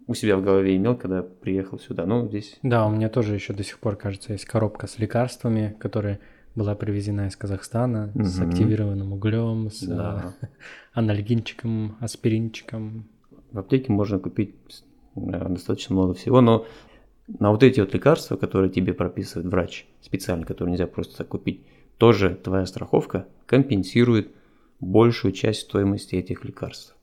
у 0.06 0.12
себя 0.12 0.36
в 0.36 0.42
голове 0.42 0.76
имел, 0.76 0.96
когда 0.96 1.22
приехал 1.22 1.78
сюда. 1.78 2.04
Ну, 2.04 2.28
здесь... 2.28 2.58
Да, 2.62 2.86
у 2.86 2.90
меня 2.90 3.08
тоже 3.08 3.32
еще 3.32 3.54
до 3.54 3.64
сих 3.64 3.78
пор, 3.78 3.96
кажется, 3.96 4.34
есть 4.34 4.44
коробка 4.44 4.86
с 4.86 4.98
лекарствами, 4.98 5.74
которая 5.80 6.20
была 6.54 6.74
привезена 6.74 7.28
из 7.28 7.36
Казахстана 7.36 8.12
угу. 8.14 8.24
с 8.24 8.38
активированным 8.38 9.14
углем, 9.14 9.70
с 9.70 9.80
да. 9.80 10.34
анальгинчиком, 10.92 11.96
аспиринчиком. 12.00 13.08
В 13.50 13.58
аптеке 13.58 13.92
можно 13.92 14.18
купить 14.18 14.54
достаточно 15.14 15.94
много 15.94 16.12
всего, 16.12 16.42
но 16.42 16.66
на 17.38 17.50
вот 17.50 17.62
эти 17.62 17.80
вот 17.80 17.94
лекарства, 17.94 18.36
которые 18.36 18.70
тебе 18.70 18.92
прописывает 18.94 19.46
врач 19.46 19.86
специально, 20.00 20.44
которые 20.44 20.72
нельзя 20.72 20.86
просто 20.86 21.18
так 21.18 21.28
купить, 21.28 21.62
тоже 21.98 22.34
твоя 22.34 22.66
страховка 22.66 23.26
компенсирует 23.46 24.28
большую 24.80 25.32
часть 25.32 25.60
стоимости 25.60 26.16
этих 26.16 26.44
лекарств. 26.44 26.96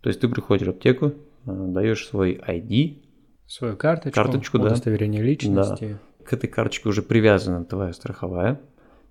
То 0.00 0.08
есть 0.08 0.20
ты 0.20 0.28
приходишь 0.28 0.66
в 0.66 0.70
аптеку, 0.70 1.14
Э, 1.46 1.66
даешь 1.68 2.06
свой 2.06 2.34
ID, 2.34 2.98
свою 3.46 3.76
карточку, 3.76 4.14
карточку 4.14 4.58
удостоверение 4.58 5.20
да. 5.20 5.26
личности. 5.26 5.98
Да. 6.18 6.24
К 6.24 6.32
этой 6.34 6.48
карточке 6.48 6.88
уже 6.88 7.02
привязана 7.02 7.64
твоя 7.64 7.92
страховая. 7.92 8.60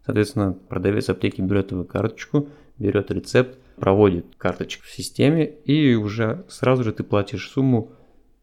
Соответственно, 0.06 0.54
продавец 0.54 1.10
аптеки 1.10 1.42
берет 1.42 1.70
твою 1.70 1.84
карточку, 1.84 2.48
берет 2.78 3.12
рецепт, 3.12 3.58
проводит 3.76 4.26
карточку 4.38 4.84
в 4.86 4.90
системе, 4.90 5.46
и 5.46 5.96
уже 5.96 6.46
сразу 6.48 6.84
же 6.84 6.94
ты 6.94 7.04
платишь 7.04 7.50
сумму 7.50 7.92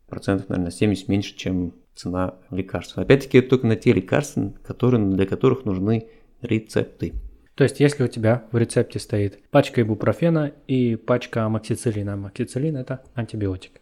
процентов, 0.09 0.49
наверное, 0.51 0.71
70 0.71 1.09
меньше, 1.09 1.35
чем 1.35 1.73
цена 1.99 2.35
лекарства. 2.51 3.03
Опять-таки, 3.03 3.39
это 3.39 3.51
только 3.51 3.67
на 3.67 3.77
те 3.77 3.93
лекарства, 3.93 4.53
которые, 4.65 5.05
для 5.05 5.27
которых 5.27 5.65
нужны 5.65 6.09
рецепты. 6.41 7.15
То 7.55 7.65
есть, 7.65 7.81
если 7.81 8.05
у 8.05 8.09
тебя 8.09 8.45
в 8.53 8.57
рецепте 8.57 9.01
стоит 9.01 9.41
пачка 9.51 9.83
ибупрофена 9.83 10.53
и 10.69 10.95
пачка 10.95 11.45
амоксициллина, 11.45 12.15
амоксициллин– 12.15 12.77
это 12.79 13.03
антибиотик. 13.15 13.81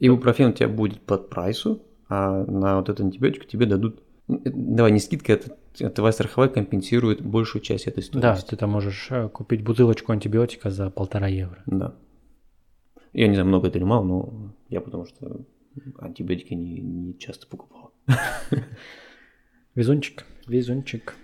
Ибупрофен 0.00 0.48
у 0.48 0.52
тебя 0.52 0.68
будет 0.68 1.00
под 1.00 1.30
прайсу, 1.30 1.82
а 2.08 2.44
на 2.44 2.76
вот 2.76 2.88
этот 2.88 3.06
антибиотик 3.06 3.46
тебе 3.46 3.66
дадут 3.66 4.02
ну, 4.28 4.40
Давай, 4.44 4.90
не 4.90 4.98
скидка, 4.98 5.34
это 5.34 5.56
твоя 5.90 6.12
страховая 6.12 6.48
компенсирует 6.48 7.22
большую 7.22 7.62
часть 7.62 7.86
этой 7.86 8.02
стоимости. 8.02 8.42
Да, 8.42 8.48
ты 8.48 8.56
там 8.56 8.70
можешь 8.70 9.06
э, 9.10 9.28
купить 9.28 9.62
бутылочку 9.62 10.12
антибиотика 10.12 10.70
за 10.70 10.90
полтора 10.90 11.28
евро. 11.28 11.62
Да. 11.66 11.94
Я 13.12 13.28
не 13.28 13.34
знаю, 13.34 13.46
много 13.48 13.68
это 13.68 13.78
или 13.78 13.84
мало, 13.84 14.04
но 14.04 14.52
я 14.68 14.80
потому 14.80 15.06
что 15.06 15.42
антибиотики 15.98 16.54
не, 16.54 16.80
не 16.80 17.18
часто 17.18 17.46
покупал. 17.46 17.92
Везунчик, 19.74 20.24
везунчик 20.46 21.14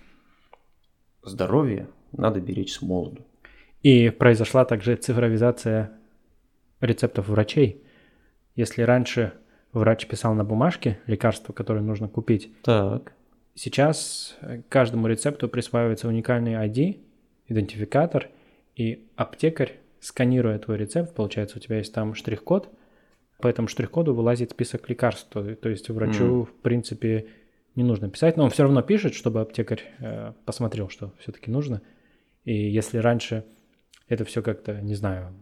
здоровье 1.23 1.88
надо 2.12 2.41
беречь 2.41 2.75
с 2.75 2.83
молоду. 2.83 3.25
И 3.83 4.11
произошла 4.11 4.65
также 4.65 4.97
цифровизация 4.97 5.93
рецептов 6.81 7.29
врачей. 7.29 7.83
Если 8.55 8.83
раньше 8.83 9.33
врач 9.73 10.07
писал 10.07 10.35
на 10.35 10.45
бумажке 10.45 11.01
лекарство, 11.07 11.53
которое 11.53 11.81
нужно 11.81 12.09
купить, 12.09 12.53
так. 12.62 13.15
сейчас 13.55 14.37
каждому 14.69 15.07
рецепту 15.07 15.49
присваивается 15.49 16.09
уникальный 16.09 16.55
ID, 16.55 17.01
идентификатор, 17.49 18.29
и 18.77 19.07
аптекарь, 19.17 19.79
сканируя 20.01 20.59
твой 20.59 20.79
рецепт, 20.79 21.15
получается, 21.15 21.59
у 21.59 21.61
тебя 21.61 21.79
есть 21.79 21.93
там 21.93 22.15
штрих-код, 22.15 22.71
по 23.42 23.48
этому 23.48 23.68
штрих-коду 23.68 24.14
вылазит 24.14 24.52
список 24.52 24.88
лекарств. 24.88 25.28
То 25.31 25.68
есть 25.68 25.90
врачу, 25.90 26.42
mm. 26.42 26.46
в 26.46 26.55
принципе, 26.62 27.26
не 27.74 27.85
нужно 27.85 28.09
писать, 28.09 28.37
но 28.38 28.44
он 28.44 28.50
все 28.50 28.62
равно 28.62 28.81
пишет, 28.83 29.14
чтобы 29.14 29.40
аптекарь 29.40 29.83
э, 29.98 30.33
посмотрел, 30.46 30.88
что 30.88 31.12
все-таки 31.18 31.50
нужно. 31.50 31.83
И 32.44 32.55
если 32.55 32.98
раньше 32.98 33.44
это 34.09 34.24
все 34.24 34.42
как-то, 34.42 34.81
не 34.81 34.94
знаю, 34.94 35.35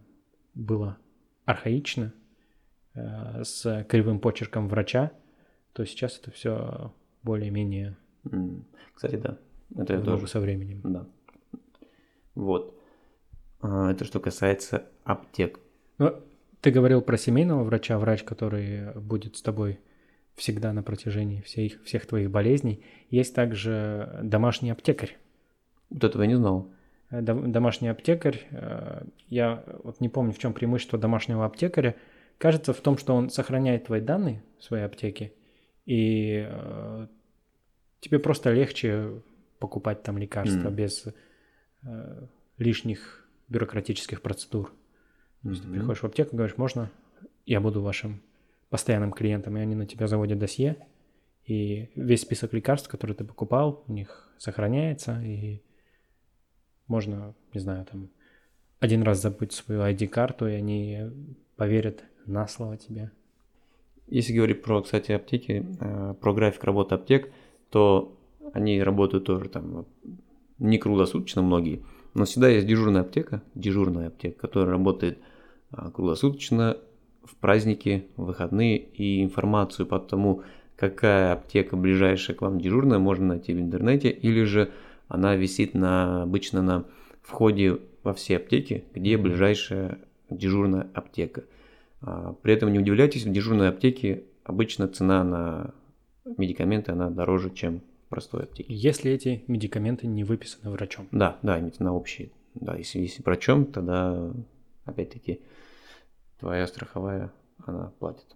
было 0.55 0.99
архаично, 1.45 2.13
э, 2.95 3.45
с 3.45 3.85
кривым 3.89 4.19
почерком 4.19 4.69
врача, 4.69 5.13
то 5.73 5.85
сейчас 5.85 6.19
это 6.19 6.33
все 6.33 6.93
более-менее 7.23 7.97
М, 8.31 8.67
Кстати, 8.95 9.17
да. 9.17 9.39
Это 9.77 9.95
я 9.95 10.01
тоже. 10.01 10.27
со 10.27 10.41
временем. 10.41 10.81
Да. 10.83 11.07
Вот. 12.35 12.77
А, 13.61 13.91
Это 13.91 14.05
что 14.05 14.21
касается 14.21 14.87
аптек. 15.05 15.61
Ну, 15.99 16.15
ты 16.61 16.71
говорил 16.71 17.01
про 17.03 17.17
семейного 17.17 17.65
врача, 17.65 17.99
врач, 17.99 18.23
который 18.23 18.93
будет 19.01 19.37
с 19.37 19.43
тобой 19.43 19.81
всегда 20.35 20.73
на 20.73 20.83
протяжении 20.83 21.41
всех, 21.43 21.83
всех 21.85 22.07
твоих 22.07 22.31
болезней. 22.31 22.85
Есть 23.11 23.35
также 23.35 24.21
домашний 24.23 24.71
аптекарь. 24.71 25.17
Вот 25.91 26.05
этого 26.05 26.23
я 26.23 26.29
не 26.29 26.37
знал. 26.37 26.71
Э, 27.11 27.21
дом- 27.21 27.51
Домашний 27.53 27.89
аптекарь, 27.89 28.47
э, 28.51 29.03
я 29.29 29.65
вот 29.83 30.01
не 30.01 30.09
помню, 30.09 30.33
в 30.33 30.39
чем 30.39 30.53
преимущество 30.53 30.99
домашнего 30.99 31.45
аптекаря. 31.45 31.97
Кажется 32.39 32.73
в 32.73 32.81
том, 32.81 32.97
что 32.97 33.15
он 33.15 33.29
сохраняет 33.31 33.85
твои 33.87 34.01
данные 34.01 34.43
в 34.59 34.65
своей 34.65 34.85
аптеке, 34.85 35.33
и 35.85 36.47
э, 36.49 37.07
тебе 38.01 38.19
просто 38.19 38.53
легче 38.53 39.21
покупать 39.59 40.03
там 40.03 40.17
лекарства 40.17 40.69
М. 40.69 40.75
без 40.75 41.07
лишних 42.59 43.29
бюрократических 43.49 44.23
процедур. 44.23 44.73
То 45.43 45.51
есть 45.51 45.63
ты 45.63 45.69
приходишь 45.69 46.03
в 46.03 46.05
аптеку, 46.05 46.37
говоришь, 46.37 46.59
можно, 46.59 46.91
я 47.47 47.61
буду 47.61 47.81
вашим 47.83 48.21
постоянным 48.69 49.13
клиентом, 49.13 49.57
и 49.57 49.61
они 49.61 49.75
на 49.75 49.87
тебя 49.87 50.07
заводят 50.07 50.39
досье, 50.39 50.77
и 51.47 51.91
весь 51.95 52.23
список 52.23 52.53
лекарств, 52.53 52.89
которые 52.89 53.17
ты 53.17 53.25
покупал, 53.25 53.85
у 53.89 53.93
них 53.93 54.29
сохраняется, 54.39 55.21
и 55.23 55.63
можно, 56.87 57.35
не 57.55 57.61
знаю, 57.61 57.87
там, 57.87 58.11
один 58.79 59.03
раз 59.03 59.21
забыть 59.21 59.53
свою 59.53 59.81
ID-карту, 59.83 60.47
и 60.47 60.53
они 60.53 61.11
поверят 61.57 62.05
на 62.27 62.47
слово 62.47 62.77
тебе. 62.77 63.11
Если 64.07 64.33
говорить 64.33 64.63
про, 64.63 64.83
кстати, 64.83 65.13
аптеки, 65.13 65.67
э, 65.81 66.15
про 66.21 66.35
график 66.35 66.65
работы 66.65 66.95
аптек, 66.95 67.31
то 67.71 68.19
они 68.53 68.83
работают 68.83 69.25
тоже 69.25 69.49
там 69.49 69.87
не 70.59 70.79
круглосуточно 70.79 71.43
многие, 71.43 71.85
но 72.15 72.25
всегда 72.25 72.49
есть 72.49 72.67
дежурная 72.67 73.03
аптека, 73.03 73.43
дежурная 73.55 74.09
аптека, 74.09 74.41
которая 74.41 74.71
работает 74.71 75.19
круглосуточно 75.73 76.77
в 77.25 77.37
праздники, 77.37 78.07
в 78.17 78.27
выходные, 78.27 78.79
и 78.79 79.23
информацию 79.23 79.87
по 79.87 79.99
тому, 79.99 80.43
какая 80.77 81.33
аптека 81.33 81.77
ближайшая 81.77 82.37
к 82.37 82.43
вам 82.43 82.61
дежурная, 82.61 82.99
можно 82.99 83.27
найти 83.27 83.53
в 83.53 83.61
интернете, 83.61 84.11
или 84.11 84.45
же 84.45 84.71
она 85.09 85.37
висит 85.37 85.75
на, 85.75 86.23
обычно 86.23 86.63
на 86.63 86.85
входе 87.23 87.79
во 88.03 88.15
все 88.15 88.37
аптеки, 88.37 88.85
где 88.95 89.17
ближайшая 89.17 89.99
дежурная 90.31 90.89
аптека. 90.95 91.45
А, 92.01 92.35
При 92.43 92.55
этом 92.55 92.73
не 92.73 92.79
удивляйтесь, 92.79 93.25
в 93.25 93.33
дежурной 93.33 93.69
аптеке 93.69 94.25
обычно 94.45 94.89
цена 94.89 95.23
на 95.25 95.75
медикаменты 96.25 96.93
она 96.93 97.11
дороже, 97.11 97.51
чем 97.51 97.81
в 98.07 98.09
простой 98.09 98.45
аптеке. 98.45 98.73
Если 98.75 99.11
эти 99.11 99.45
медикаменты 99.47 100.07
не 100.07 100.25
выписаны 100.25 100.71
врачом. 100.71 101.09
Да, 101.13 101.39
да, 101.43 101.61
на 101.79 101.95
общие. 101.95 102.31
Да, 102.55 102.77
если, 102.77 103.01
если 103.01 103.23
врачом, 103.23 103.67
тогда 103.67 104.33
опять-таки 104.85 105.41
твоя 106.41 106.67
страховая 106.67 107.33
она 107.65 107.93
платит. 107.99 108.27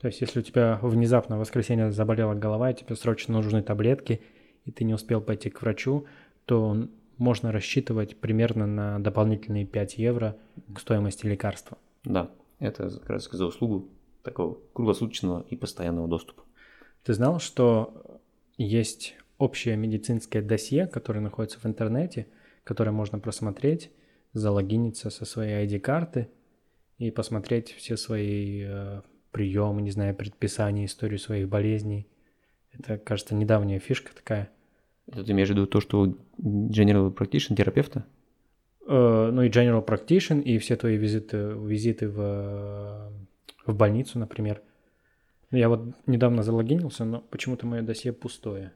То 0.00 0.06
есть, 0.06 0.20
если 0.20 0.40
у 0.40 0.42
тебя 0.42 0.78
внезапно 0.80 1.36
в 1.36 1.40
воскресенье 1.40 1.90
заболела 1.90 2.34
голова, 2.34 2.70
и 2.70 2.74
тебе 2.74 2.94
срочно 2.94 3.34
нужны 3.34 3.62
таблетки, 3.62 4.20
и 4.64 4.70
ты 4.70 4.84
не 4.84 4.94
успел 4.94 5.20
пойти 5.20 5.50
к 5.50 5.60
врачу, 5.60 6.06
то 6.44 6.86
можно 7.16 7.50
рассчитывать 7.50 8.20
примерно 8.20 8.66
на 8.66 8.98
дополнительные 9.00 9.66
5 9.66 9.98
евро 9.98 10.36
к 10.72 10.78
стоимости 10.78 11.26
лекарства. 11.26 11.78
Да, 12.04 12.30
это 12.60 12.90
как 12.90 13.10
раз 13.10 13.28
за 13.28 13.46
услугу 13.46 13.88
такого 14.22 14.58
круглосуточного 14.72 15.44
и 15.48 15.56
постоянного 15.56 16.06
доступа. 16.06 16.44
Ты 17.02 17.14
знал, 17.14 17.40
что 17.40 18.20
есть 18.56 19.16
общее 19.38 19.76
медицинское 19.76 20.42
досье, 20.42 20.86
которое 20.86 21.20
находится 21.20 21.58
в 21.58 21.66
интернете, 21.66 22.28
которое 22.62 22.92
можно 22.92 23.18
просмотреть, 23.18 23.90
залогиниться 24.32 25.10
со 25.10 25.24
своей 25.24 25.66
ID-карты 25.66 26.28
и 26.98 27.10
посмотреть 27.10 27.72
все 27.72 27.96
свои 27.96 28.64
э, 28.66 29.02
приемы, 29.30 29.82
не 29.82 29.90
знаю, 29.90 30.14
предписания, 30.14 30.84
историю 30.84 31.18
своих 31.18 31.48
болезней. 31.48 32.08
Это, 32.72 32.98
кажется, 32.98 33.34
недавняя 33.34 33.78
фишка 33.78 34.14
такая. 34.14 34.50
Это 35.06 35.24
ты 35.24 35.32
имеешь 35.32 35.48
в 35.48 35.52
виду 35.52 35.66
то, 35.66 35.80
что 35.80 36.18
General 36.38 37.14
Practitioner, 37.14 37.56
терапевта? 37.56 38.04
Э, 38.86 39.30
ну 39.32 39.42
и 39.42 39.48
General 39.48 39.84
Practitioner, 39.84 40.42
и 40.42 40.58
все 40.58 40.76
твои 40.76 40.96
визиты, 40.96 41.36
визиты 41.36 42.08
в, 42.08 43.10
в 43.64 43.74
больницу, 43.76 44.18
например. 44.18 44.60
Я 45.50 45.68
вот 45.68 45.94
недавно 46.06 46.42
залогинился, 46.42 47.04
но 47.04 47.20
почему-то 47.20 47.66
мое 47.66 47.82
досье 47.82 48.12
пустое. 48.12 48.72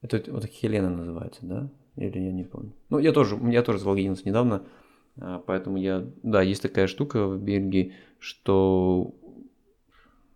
Это 0.00 0.22
вот 0.30 0.46
Хелена 0.46 0.90
называется, 0.90 1.40
да? 1.42 1.70
Или 1.96 2.18
я 2.18 2.32
не 2.32 2.44
помню. 2.44 2.72
Ну, 2.88 2.98
я 2.98 3.12
тоже, 3.12 3.38
я 3.50 3.62
тоже 3.62 3.78
залогинился 3.78 4.26
недавно, 4.26 4.64
поэтому 5.16 5.76
я, 5.76 6.06
да, 6.22 6.42
есть 6.42 6.62
такая 6.62 6.86
штука 6.86 7.26
в 7.26 7.42
Бельгии, 7.42 7.94
что, 8.18 9.14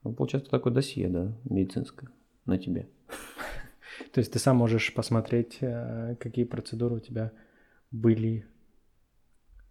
ну, 0.04 0.12
получается, 0.12 0.50
такое 0.50 0.72
досье, 0.72 1.08
да, 1.08 1.36
медицинское 1.44 2.10
на 2.46 2.58
тебе. 2.58 2.88
То 4.12 4.18
есть 4.20 4.32
ты 4.32 4.38
сам 4.38 4.56
можешь 4.56 4.94
посмотреть, 4.94 5.58
э, 5.60 6.16
какие 6.20 6.44
процедуры 6.44 6.96
у 6.96 7.00
тебя 7.00 7.32
были 7.90 8.46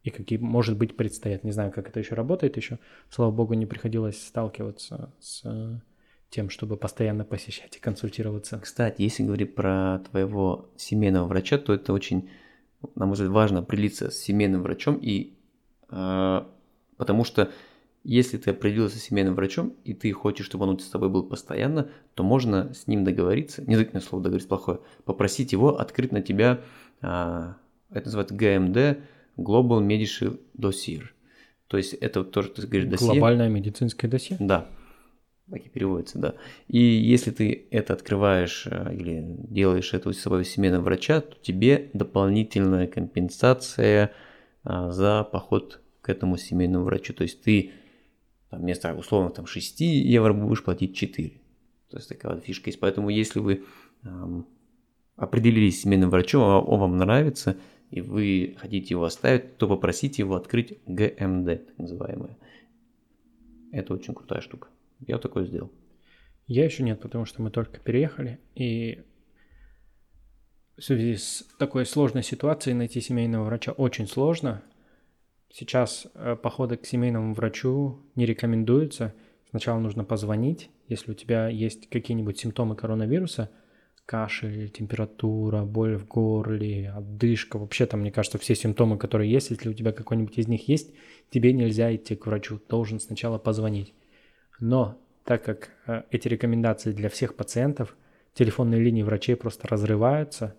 и 0.04 0.10
какие, 0.10 0.40
может 0.40 0.78
быть, 0.78 0.96
предстоят. 0.96 1.44
Не 1.44 1.52
знаю, 1.52 1.72
как 1.72 1.90
это 1.90 2.00
еще 2.00 2.16
работает 2.16 2.58
еще. 2.58 2.80
Слава 3.10 3.32
богу, 3.32 3.54
не 3.54 3.66
приходилось 3.66 4.26
сталкиваться 4.26 5.14
с 5.20 5.42
э, 5.44 5.80
тем, 6.30 6.50
чтобы 6.50 6.78
постоянно 6.78 7.26
посещать 7.26 7.76
и 7.76 7.80
консультироваться. 7.80 8.60
Кстати, 8.60 9.02
если 9.02 9.24
говорить 9.24 9.56
про 9.56 10.00
твоего 10.10 10.72
семейного 10.78 11.28
врача, 11.28 11.58
то 11.58 11.74
это 11.74 11.94
очень, 11.94 12.30
на 12.96 13.06
мой 13.06 13.14
взгляд, 13.14 13.32
важно 13.32 13.60
определиться 13.60 14.12
с 14.12 14.18
семейным 14.18 14.62
врачом, 14.62 14.98
и, 15.02 15.34
э, 15.90 16.42
потому 16.98 17.24
что 17.24 17.52
если 18.04 18.38
ты 18.38 18.52
определился 18.52 18.98
с 18.98 19.04
семейным 19.04 19.36
врачом, 19.36 19.76
и 19.84 19.94
ты 19.94 20.12
хочешь, 20.14 20.46
чтобы 20.46 20.66
он 20.66 20.80
с 20.80 20.90
тобой 20.90 21.10
был 21.10 21.24
постоянно, 21.24 21.90
то 22.14 22.24
можно 22.24 22.74
с 22.74 22.88
ним 22.88 23.04
договориться, 23.04 23.64
не 23.64 23.76
знаю, 23.76 24.02
слово 24.02 24.24
договориться 24.24 24.48
плохое, 24.48 24.80
попросить 25.04 25.52
его 25.52 25.78
открыть 25.78 26.12
на 26.12 26.22
тебя, 26.22 26.62
э, 27.02 27.54
это 27.90 28.06
называется 28.06 28.36
ГМД, 28.36 29.00
Global 29.38 29.86
Medical 29.86 30.40
Dossier. 30.58 31.04
То 31.68 31.78
есть 31.78 31.94
это 31.94 32.24
тоже, 32.24 32.50
ты 32.50 32.66
говоришь, 32.66 32.90
досье. 32.90 33.08
Глобальное 33.08 33.50
медицинское 33.50 34.08
досье. 34.08 34.38
Да, 34.40 34.68
так 35.50 35.66
и 35.66 35.70
переводится, 35.70 36.20
да. 36.20 36.36
И 36.68 36.80
если 36.80 37.32
ты 37.32 37.68
это 37.72 37.94
открываешь 37.94 38.68
э, 38.70 38.94
или 38.94 39.24
делаешь 39.50 39.94
это 39.94 40.10
у 40.10 40.14
своего 40.14 40.44
семейного 40.44 40.84
врача, 40.84 41.22
то 41.22 41.36
тебе 41.42 41.90
дополнительная 41.94 42.88
компенсация 42.88 44.12
а, 44.64 44.92
за 44.92 45.24
поход 45.24 45.82
к 46.02 46.10
этому 46.10 46.38
семейному 46.38 46.84
врачу. 46.84 47.14
То 47.14 47.24
есть 47.24 47.42
ты 47.42 47.72
там, 48.50 48.62
вместо 48.62 48.94
условно 48.94 49.30
там 49.30 49.46
6 49.46 49.80
евро 49.80 50.34
будешь 50.34 50.64
платить 50.64 50.96
4. 50.96 51.30
То 51.90 51.98
есть 51.98 52.10
такая 52.10 52.36
вот 52.36 52.44
фишка 52.44 52.70
есть. 52.70 52.80
Поэтому 52.80 53.10
если 53.10 53.40
вы 53.40 53.64
ам, 54.04 54.46
определились 55.16 55.80
с 55.80 55.84
семейным 55.84 56.10
врачом, 56.10 56.44
а 56.44 56.60
он 56.60 56.80
вам 56.80 56.98
нравится, 56.98 57.56
и 57.90 58.02
вы 58.02 58.56
хотите 58.58 58.94
его 58.94 59.06
оставить, 59.06 59.58
то 59.58 59.68
попросите 59.68 60.24
его 60.24 60.36
открыть 60.36 60.78
ГМД, 60.86 61.68
так 61.68 61.78
называемое. 61.78 62.38
Это 63.72 63.94
очень 63.94 64.14
крутая 64.14 64.42
штука. 64.42 64.68
Я 65.00 65.18
такое 65.18 65.46
сделал. 65.46 65.72
Я 66.48 66.66
еще 66.66 66.84
нет, 66.84 67.02
потому 67.02 67.26
что 67.26 67.42
мы 67.42 67.52
только 67.52 67.80
переехали, 67.80 68.40
и 68.56 69.04
в 70.78 70.84
связи 70.84 71.16
с 71.16 71.44
такой 71.58 71.86
сложной 71.86 72.24
ситуацией 72.24 72.76
найти 72.76 73.02
семейного 73.02 73.46
врача 73.46 73.72
очень 73.72 74.08
сложно. 74.08 74.64
Сейчас 75.52 76.08
э, 76.14 76.36
походы 76.36 76.78
к 76.78 76.86
семейному 76.86 77.34
врачу 77.34 78.00
не 78.16 78.26
рекомендуются. 78.26 79.14
Сначала 79.50 79.80
нужно 79.80 80.04
позвонить, 80.04 80.70
если 80.88 81.12
у 81.12 81.16
тебя 81.16 81.48
есть 81.48 81.90
какие-нибудь 81.90 82.38
симптомы 82.38 82.76
коронавируса, 82.76 83.50
кашель, 84.06 84.70
температура, 84.70 85.64
боль 85.64 85.98
в 85.98 86.08
горле, 86.08 86.92
отдышка. 86.92 87.58
Вообще 87.58 87.86
там, 87.88 88.02
мне 88.02 88.12
кажется, 88.12 88.38
все 88.38 88.56
симптомы, 88.56 88.98
которые 88.98 89.32
есть, 89.32 89.50
если 89.50 89.70
у 89.70 89.74
тебя 89.74 89.92
какой-нибудь 89.92 90.38
из 90.38 90.48
них 90.48 90.68
есть, 90.70 90.94
тебе 91.30 91.54
нельзя 91.54 91.94
идти 91.96 92.16
к 92.16 92.28
врачу, 92.28 92.62
должен 92.70 93.00
сначала 93.00 93.38
позвонить. 93.38 93.94
Но 94.60 94.98
так 95.24 95.44
как 95.44 95.70
э, 95.88 96.04
эти 96.12 96.28
рекомендации 96.28 96.92
для 96.92 97.10
всех 97.10 97.36
пациентов, 97.36 97.96
телефонные 98.34 98.82
линии 98.82 99.04
врачей 99.04 99.36
просто 99.36 99.68
разрываются. 99.68 100.56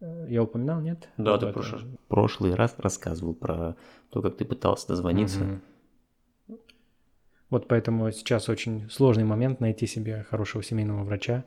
Э, 0.00 0.26
Я 0.28 0.42
упоминал, 0.42 0.80
нет? 0.80 1.08
Да, 1.16 1.34
Об 1.34 1.40
ты 1.40 1.46
этом? 1.46 1.62
прошлый, 1.62 1.98
прошлый 2.08 2.54
раз 2.54 2.74
рассказывал 2.78 3.34
про 3.34 3.76
то, 4.10 4.22
как 4.22 4.36
ты 4.36 4.44
пытался 4.44 4.88
дозвониться. 4.88 5.40
Мгм. 5.40 5.62
Вот 7.50 7.68
поэтому 7.68 8.10
сейчас 8.10 8.48
очень 8.48 8.88
сложный 8.90 9.24
момент 9.24 9.60
найти 9.60 9.86
себе 9.86 10.24
хорошего 10.24 10.62
семейного 10.62 11.04
врача. 11.04 11.44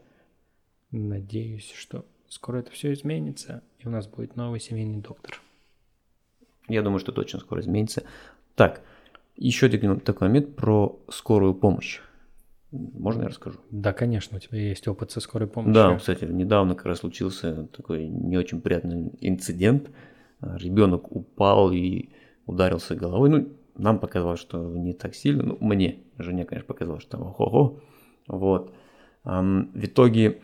Надеюсь, 0.91 1.71
что 1.71 2.05
скоро 2.29 2.59
это 2.59 2.71
все 2.71 2.93
изменится, 2.93 3.63
и 3.79 3.87
у 3.87 3.89
нас 3.89 4.07
будет 4.07 4.35
новый 4.35 4.59
семейный 4.59 5.01
доктор. 5.01 5.41
Я 6.67 6.81
думаю, 6.83 6.99
что 6.99 7.11
точно 7.11 7.39
скоро 7.39 7.61
изменится. 7.61 8.03
Так, 8.55 8.81
Еще 9.41 9.67
один 9.67 10.01
такой 10.01 10.27
момент 10.27 10.55
про 10.57 11.01
скорую 11.09 11.53
помощь. 11.53 12.01
Можно 12.71 13.21
я 13.23 13.29
расскажу? 13.29 13.59
Да, 13.71 13.93
конечно, 13.93 14.35
у 14.37 14.39
тебя 14.39 14.59
есть 14.59 14.85
опыт 14.87 15.11
со 15.11 15.21
скорой 15.21 15.47
помощью. 15.47 15.73
Да, 15.73 15.95
кстати, 15.95 16.25
недавно 16.25 16.75
как 16.75 16.87
раз 16.87 16.99
случился 16.99 17.67
такой 17.67 18.07
не 18.07 18.37
очень 18.37 18.59
приятный 18.59 19.13
инцидент. 19.21 19.89
Ребенок 20.41 21.09
упал 21.15 21.71
и 21.71 22.09
ударился 22.45 22.95
головой. 22.95 23.29
Ну, 23.29 23.53
нам 23.75 23.99
показалось, 23.99 24.41
что 24.41 24.57
не 24.75 24.93
так 24.93 25.15
сильно. 25.15 25.43
Ну, 25.43 25.57
мне, 25.61 26.03
жене, 26.17 26.43
конечно, 26.43 26.67
показалось, 26.67 27.03
что 27.03 27.11
там 27.11 27.27
ого-го. 27.27 27.79
Вот. 28.27 28.73
В 29.23 29.85
итоге 29.85 30.41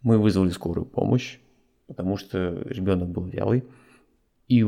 мы 0.00 0.18
вызвали 0.18 0.48
скорую 0.48 0.86
помощь, 0.86 1.38
потому 1.86 2.16
что 2.16 2.62
ребенок 2.64 3.10
был 3.10 3.26
вялый. 3.26 3.64
И 4.48 4.64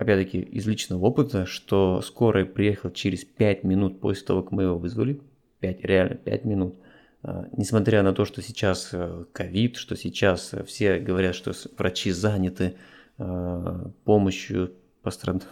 опять-таки 0.00 0.40
из 0.40 0.66
личного 0.66 1.04
опыта, 1.04 1.44
что 1.44 2.00
скорая 2.00 2.46
приехала 2.46 2.90
через 2.90 3.24
5 3.24 3.64
минут 3.64 4.00
после 4.00 4.26
того, 4.26 4.42
как 4.42 4.52
мы 4.52 4.62
его 4.62 4.78
вызвали. 4.78 5.20
5, 5.60 5.84
реально 5.84 6.14
5 6.14 6.44
минут. 6.46 6.76
А, 7.22 7.46
несмотря 7.54 8.02
на 8.02 8.14
то, 8.14 8.24
что 8.24 8.40
сейчас 8.40 8.88
э, 8.92 9.26
ковид, 9.32 9.76
что 9.76 9.96
сейчас 9.96 10.54
э, 10.54 10.64
все 10.64 10.98
говорят, 10.98 11.34
что 11.34 11.52
врачи 11.76 12.12
заняты 12.12 12.76
а, 13.18 13.90
помощью 14.04 14.72
пострад... 15.02 15.46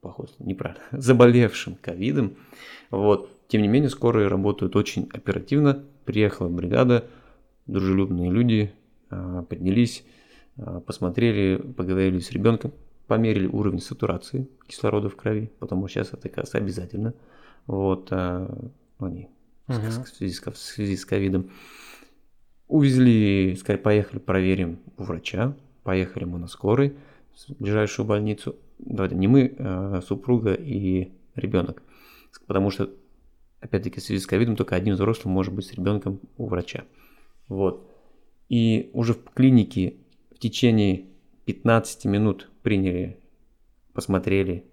похоже, 0.00 0.32
неправильно, 0.40 0.82
заболевшим 0.90 1.76
ковидом, 1.76 2.36
вот, 2.90 3.30
тем 3.46 3.62
не 3.62 3.68
менее, 3.68 3.88
скорые 3.88 4.26
работают 4.26 4.74
очень 4.74 5.08
оперативно. 5.12 5.84
Приехала 6.04 6.48
бригада, 6.48 7.04
дружелюбные 7.68 8.32
люди, 8.32 8.72
а, 9.10 9.44
поднялись, 9.44 10.04
посмотрели, 10.86 11.56
поговорили 11.56 12.18
с 12.18 12.32
ребенком, 12.32 12.72
померили 13.06 13.46
уровень 13.46 13.80
сатурации 13.80 14.48
кислорода 14.66 15.08
в 15.08 15.16
крови, 15.16 15.52
потому 15.58 15.88
что 15.88 16.00
сейчас 16.00 16.14
это, 16.14 16.28
кажется, 16.28 16.58
обязательно. 16.58 17.14
Вот, 17.66 18.08
а, 18.10 18.70
они 18.98 19.28
угу. 19.68 19.78
в, 19.78 20.08
связи 20.08 20.32
с, 20.32 20.40
в 20.40 20.56
связи 20.56 20.96
с 20.96 21.04
ковидом. 21.04 21.50
Увезли, 22.68 23.54
сказали, 23.56 23.80
поехали, 23.80 24.18
проверим 24.18 24.80
у 24.96 25.02
врача. 25.04 25.54
Поехали 25.82 26.24
мы 26.24 26.38
на 26.38 26.46
скорой 26.46 26.96
в 27.48 27.62
ближайшую 27.62 28.06
больницу. 28.06 28.56
Давайте, 28.78 29.16
не 29.16 29.28
мы, 29.28 29.54
а 29.58 30.00
супруга 30.00 30.54
и 30.54 31.12
ребенок. 31.34 31.82
Потому 32.46 32.70
что, 32.70 32.90
опять-таки, 33.60 34.00
в 34.00 34.02
связи 34.02 34.20
с 34.20 34.26
ковидом 34.26 34.56
только 34.56 34.76
один 34.76 34.94
взрослый 34.94 35.32
может 35.32 35.52
быть 35.52 35.66
с 35.66 35.72
ребенком 35.72 36.20
у 36.36 36.46
врача. 36.46 36.84
Вот. 37.48 37.88
И 38.48 38.90
уже 38.92 39.14
в 39.14 39.24
клинике 39.30 39.96
в 40.34 40.38
течение 40.38 41.06
15 41.46 42.04
минут 42.06 42.50
приняли, 42.62 43.18
посмотрели, 43.92 44.64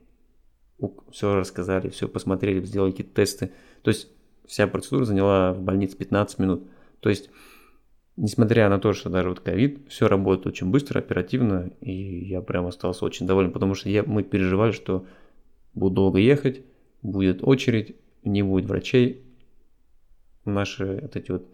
все 1.12 1.36
рассказали, 1.36 1.90
все 1.90 2.08
посмотрели, 2.08 2.64
сделали 2.64 2.92
какие-то 2.92 3.14
тесты. 3.14 3.52
То 3.82 3.90
есть 3.90 4.10
вся 4.46 4.68
процедура 4.68 5.06
заняла 5.06 5.54
в 5.54 5.62
больнице 5.62 5.98
15 5.98 6.40
минут. 6.40 6.68
То 7.00 7.10
есть, 7.10 7.30
несмотря 8.18 8.70
на 8.70 8.80
то, 8.80 8.94
что 8.94 9.10
даже 9.10 9.30
вот 9.30 9.40
ковид, 9.40 9.80
все 9.90 10.08
работает 10.08 10.48
очень 10.48 10.70
быстро, 10.70 11.00
оперативно, 11.00 11.72
и 11.82 12.26
я 12.26 12.42
прям 12.42 12.66
остался 12.68 13.06
очень 13.06 13.28
доволен, 13.28 13.52
потому 13.52 13.76
что 13.76 13.90
я, 13.90 14.04
мы 14.04 14.24
переживали, 14.24 14.72
что 14.72 15.06
буду 15.74 15.96
долго 15.96 16.20
ехать, 16.20 16.64
будет 17.02 17.44
очередь, 17.44 17.96
не 18.24 18.44
будет 18.44 18.66
врачей. 18.66 19.24
Наши 20.46 21.00
вот 21.02 21.16
эти 21.16 21.32
вот 21.32 21.48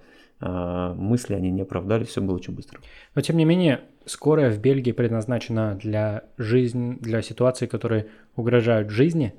мысли, 0.49 1.33
они 1.33 1.51
не 1.51 1.61
оправдались, 1.61 2.07
все 2.07 2.21
было 2.21 2.35
очень 2.35 2.53
быстро. 2.53 2.79
Но 3.15 3.21
тем 3.21 3.37
не 3.37 3.45
менее, 3.45 3.81
скорая 4.05 4.51
в 4.51 4.59
Бельгии 4.59 4.91
предназначена 4.91 5.75
для 5.75 6.23
жизни, 6.37 6.97
для 6.99 7.21
ситуаций, 7.21 7.67
которые 7.67 8.07
угрожают 8.35 8.89
жизни 8.89 9.33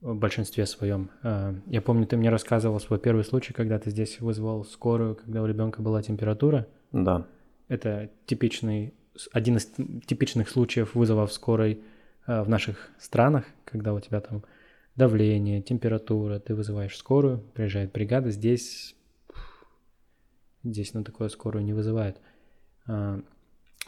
в 0.00 0.16
большинстве 0.16 0.66
своем. 0.66 1.10
А, 1.22 1.54
я 1.66 1.80
помню, 1.80 2.06
ты 2.06 2.16
мне 2.16 2.28
рассказывал 2.28 2.80
свой 2.80 2.98
первый 2.98 3.24
случай, 3.24 3.52
когда 3.52 3.78
ты 3.78 3.90
здесь 3.90 4.20
вызвал 4.20 4.64
скорую, 4.64 5.14
когда 5.14 5.42
у 5.42 5.46
ребенка 5.46 5.80
была 5.80 6.02
температура. 6.02 6.66
Да. 6.90 7.26
Это 7.68 8.10
типичный, 8.26 8.94
один 9.32 9.56
из 9.56 9.70
типичных 10.06 10.48
случаев 10.48 10.94
вызова 10.94 11.26
в 11.26 11.32
скорой 11.32 11.82
а, 12.26 12.42
в 12.42 12.48
наших 12.48 12.90
странах, 12.98 13.44
когда 13.64 13.94
у 13.94 14.00
тебя 14.00 14.20
там 14.20 14.42
давление, 14.96 15.62
температура, 15.62 16.38
ты 16.38 16.54
вызываешь 16.54 16.96
скорую, 16.96 17.38
приезжает 17.54 17.92
бригада, 17.92 18.30
здесь 18.30 18.94
Здесь 20.64 20.94
на 20.94 21.04
такое 21.04 21.28
скорую 21.28 21.64
не 21.64 21.72
вызывают. 21.72 22.20
А, 22.86 23.20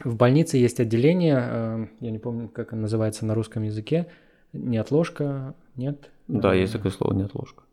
в 0.02 0.16
больнице 0.16 0.56
есть 0.56 0.80
отделение, 0.80 1.36
а, 1.38 1.88
я 2.00 2.10
не 2.10 2.18
помню, 2.18 2.48
как 2.48 2.72
оно 2.72 2.82
называется 2.82 3.24
на 3.26 3.34
русском 3.34 3.62
языке, 3.62 4.06
неотложка, 4.52 5.54
нет? 5.76 6.10
Да, 6.28 6.54
есть 6.54 6.72
такое 6.72 6.92
слово 6.92 7.14
неотложка. 7.14 7.64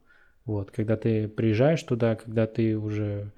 Вот, 0.45 0.71
когда 0.71 0.97
ты 0.97 1.27
приезжаешь 1.27 1.83
туда, 1.83 2.15
когда 2.15 2.47
ты 2.47 2.77
уже 2.77 3.31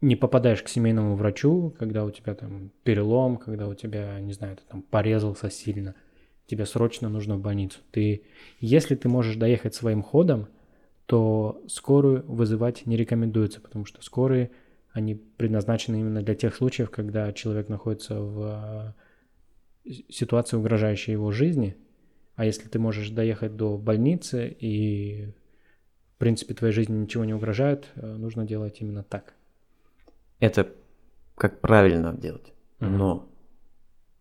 не 0.00 0.16
попадаешь 0.16 0.62
к 0.62 0.68
семейному 0.68 1.14
врачу, 1.14 1.74
когда 1.78 2.04
у 2.04 2.10
тебя 2.10 2.34
там 2.34 2.70
перелом, 2.84 3.36
когда 3.36 3.68
у 3.68 3.74
тебя, 3.74 4.18
не 4.20 4.32
знаю, 4.32 4.56
ты 4.56 4.62
там 4.68 4.82
порезался 4.82 5.50
сильно, 5.50 5.94
тебе 6.46 6.66
срочно 6.66 7.08
нужно 7.08 7.36
в 7.36 7.40
больницу. 7.40 7.78
Ты, 7.90 8.22
если 8.60 8.94
ты 8.96 9.08
можешь 9.08 9.36
доехать 9.36 9.74
своим 9.74 10.02
ходом, 10.02 10.48
то 11.10 11.60
скорую 11.66 12.24
вызывать 12.28 12.86
не 12.86 12.96
рекомендуется, 12.96 13.60
потому 13.60 13.84
что 13.84 14.00
скорые, 14.00 14.52
они 14.92 15.16
предназначены 15.16 15.98
именно 15.98 16.22
для 16.22 16.36
тех 16.36 16.54
случаев, 16.54 16.88
когда 16.88 17.32
человек 17.32 17.68
находится 17.68 18.20
в 18.20 18.94
э, 19.84 20.00
ситуации, 20.08 20.56
угрожающей 20.56 21.12
его 21.12 21.32
жизни. 21.32 21.76
А 22.36 22.44
если 22.44 22.68
ты 22.68 22.78
можешь 22.78 23.10
доехать 23.10 23.56
до 23.56 23.76
больницы 23.76 24.56
и, 24.60 25.34
в 26.14 26.18
принципе, 26.18 26.54
твоей 26.54 26.72
жизни 26.72 26.96
ничего 26.96 27.24
не 27.24 27.34
угрожает, 27.34 27.88
э, 27.96 28.06
нужно 28.06 28.44
делать 28.44 28.80
именно 28.80 29.02
так. 29.02 29.34
Это 30.38 30.72
как 31.34 31.60
правильно 31.60 32.14
делать. 32.14 32.52
Mm-hmm. 32.78 32.88
Но, 32.88 33.28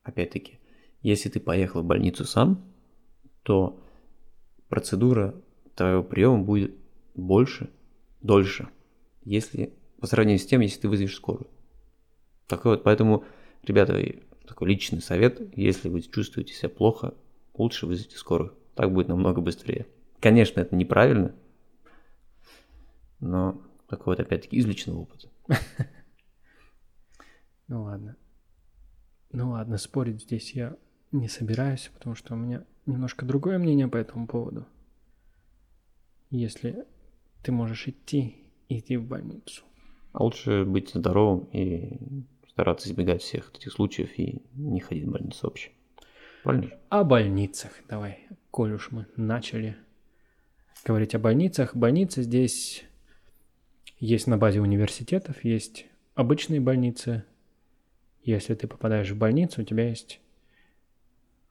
опять-таки, 0.02 0.58
если 1.04 1.30
ты 1.30 1.40
поехал 1.40 1.84
в 1.84 1.86
больницу 1.86 2.26
сам, 2.26 2.66
то 3.44 3.80
процедура 4.70 5.36
твоего 5.80 6.04
приема 6.04 6.44
будет 6.44 6.76
больше, 7.16 7.70
дольше, 8.22 8.70
если 9.24 9.74
по 10.00 10.08
сравнению 10.08 10.40
с 10.40 10.46
тем, 10.46 10.62
если 10.62 10.82
ты 10.82 10.90
вызовешь 10.90 11.16
скорую. 11.16 11.50
Такой 12.48 12.74
вот, 12.74 12.84
поэтому, 12.84 13.24
ребята, 13.64 13.98
такой 14.48 14.70
личный 14.70 15.02
совет, 15.02 15.42
если 15.58 15.90
вы 15.90 16.02
чувствуете 16.02 16.54
себя 16.54 16.70
плохо, 16.70 17.14
лучше 17.54 17.86
вызовите 17.86 18.18
скорую. 18.18 18.54
Так 18.76 18.94
будет 18.94 19.08
намного 19.08 19.42
быстрее. 19.42 19.88
Конечно, 20.20 20.60
это 20.60 20.76
неправильно, 20.76 21.34
но 23.20 23.62
такой 23.88 24.16
вот 24.16 24.20
опять-таки 24.20 24.58
из 24.58 24.66
личного 24.66 25.00
опыта. 25.00 25.30
Ну 27.68 27.84
ладно. 27.84 28.16
Ну 29.32 29.52
ладно, 29.52 29.78
спорить 29.78 30.24
здесь 30.24 30.54
я 30.54 30.76
не 31.12 31.28
собираюсь, 31.28 31.92
потому 31.94 32.16
что 32.16 32.34
у 32.34 32.36
меня 32.36 32.66
немножко 32.88 33.26
другое 33.28 33.60
мнение 33.60 33.88
по 33.88 33.98
этому 33.98 34.26
поводу. 34.26 34.66
Если 36.32 36.86
ты 37.42 37.52
можешь 37.52 37.88
идти, 37.88 38.36
иди 38.68 38.98
в 38.98 39.08
больницу. 39.08 39.64
А 40.12 40.24
лучше 40.24 40.66
быть 40.66 40.90
здоровым 40.90 41.46
и 41.52 41.98
стараться 42.50 42.90
избегать 42.90 43.22
всех 43.22 43.52
этих 43.56 43.72
случаев 43.72 44.18
и 44.18 44.42
не 44.54 44.80
ходить 44.80 45.06
в 45.06 45.12
больницу 45.12 45.48
вообще. 45.48 45.72
Правильно? 46.44 46.72
О 46.90 47.04
больницах 47.04 47.72
давай, 47.88 48.28
коль 48.52 48.74
уж 48.74 48.92
мы 48.92 49.08
начали 49.16 49.78
говорить 50.86 51.16
о 51.16 51.20
больницах. 51.20 51.76
Больницы 51.76 52.24
здесь 52.24 52.86
есть 54.00 54.28
на 54.28 54.38
базе 54.38 54.62
университетов, 54.62 55.44
есть 55.44 55.86
обычные 56.16 56.60
больницы. 56.60 57.24
Если 58.24 58.54
ты 58.54 58.68
попадаешь 58.68 59.10
в 59.10 59.18
больницу, 59.18 59.62
у 59.62 59.66
тебя 59.66 59.90
есть 59.90 60.20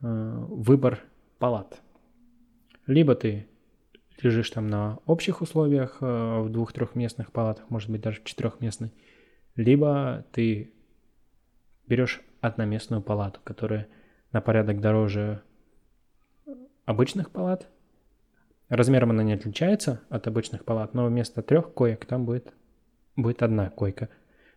э, 0.02 0.44
выбор 0.48 1.02
палат. 1.38 1.80
Либо 2.86 3.14
ты 3.14 3.46
лежишь 4.22 4.50
там 4.50 4.66
на 4.66 4.98
общих 5.06 5.40
условиях 5.40 5.98
э, 6.00 6.40
в 6.40 6.48
двух-трехместных 6.50 7.32
палатах, 7.32 7.68
может 7.70 7.90
быть 7.90 8.00
даже 8.00 8.20
в 8.20 8.24
четырехместной, 8.24 8.92
либо 9.56 10.24
ты 10.32 10.72
берешь 11.86 12.20
одноместную 12.40 13.02
палату, 13.02 13.40
которая 13.44 13.88
на 14.32 14.40
порядок 14.40 14.80
дороже 14.80 15.42
обычных 16.84 17.30
палат. 17.30 17.68
Размером 18.68 19.10
она 19.10 19.22
не 19.22 19.32
отличается 19.32 20.02
от 20.10 20.26
обычных 20.26 20.64
палат, 20.64 20.94
но 20.94 21.06
вместо 21.06 21.42
трех 21.42 21.72
коек 21.72 22.04
там 22.04 22.26
будет, 22.26 22.52
будет 23.16 23.42
одна 23.42 23.70
койка. 23.70 24.08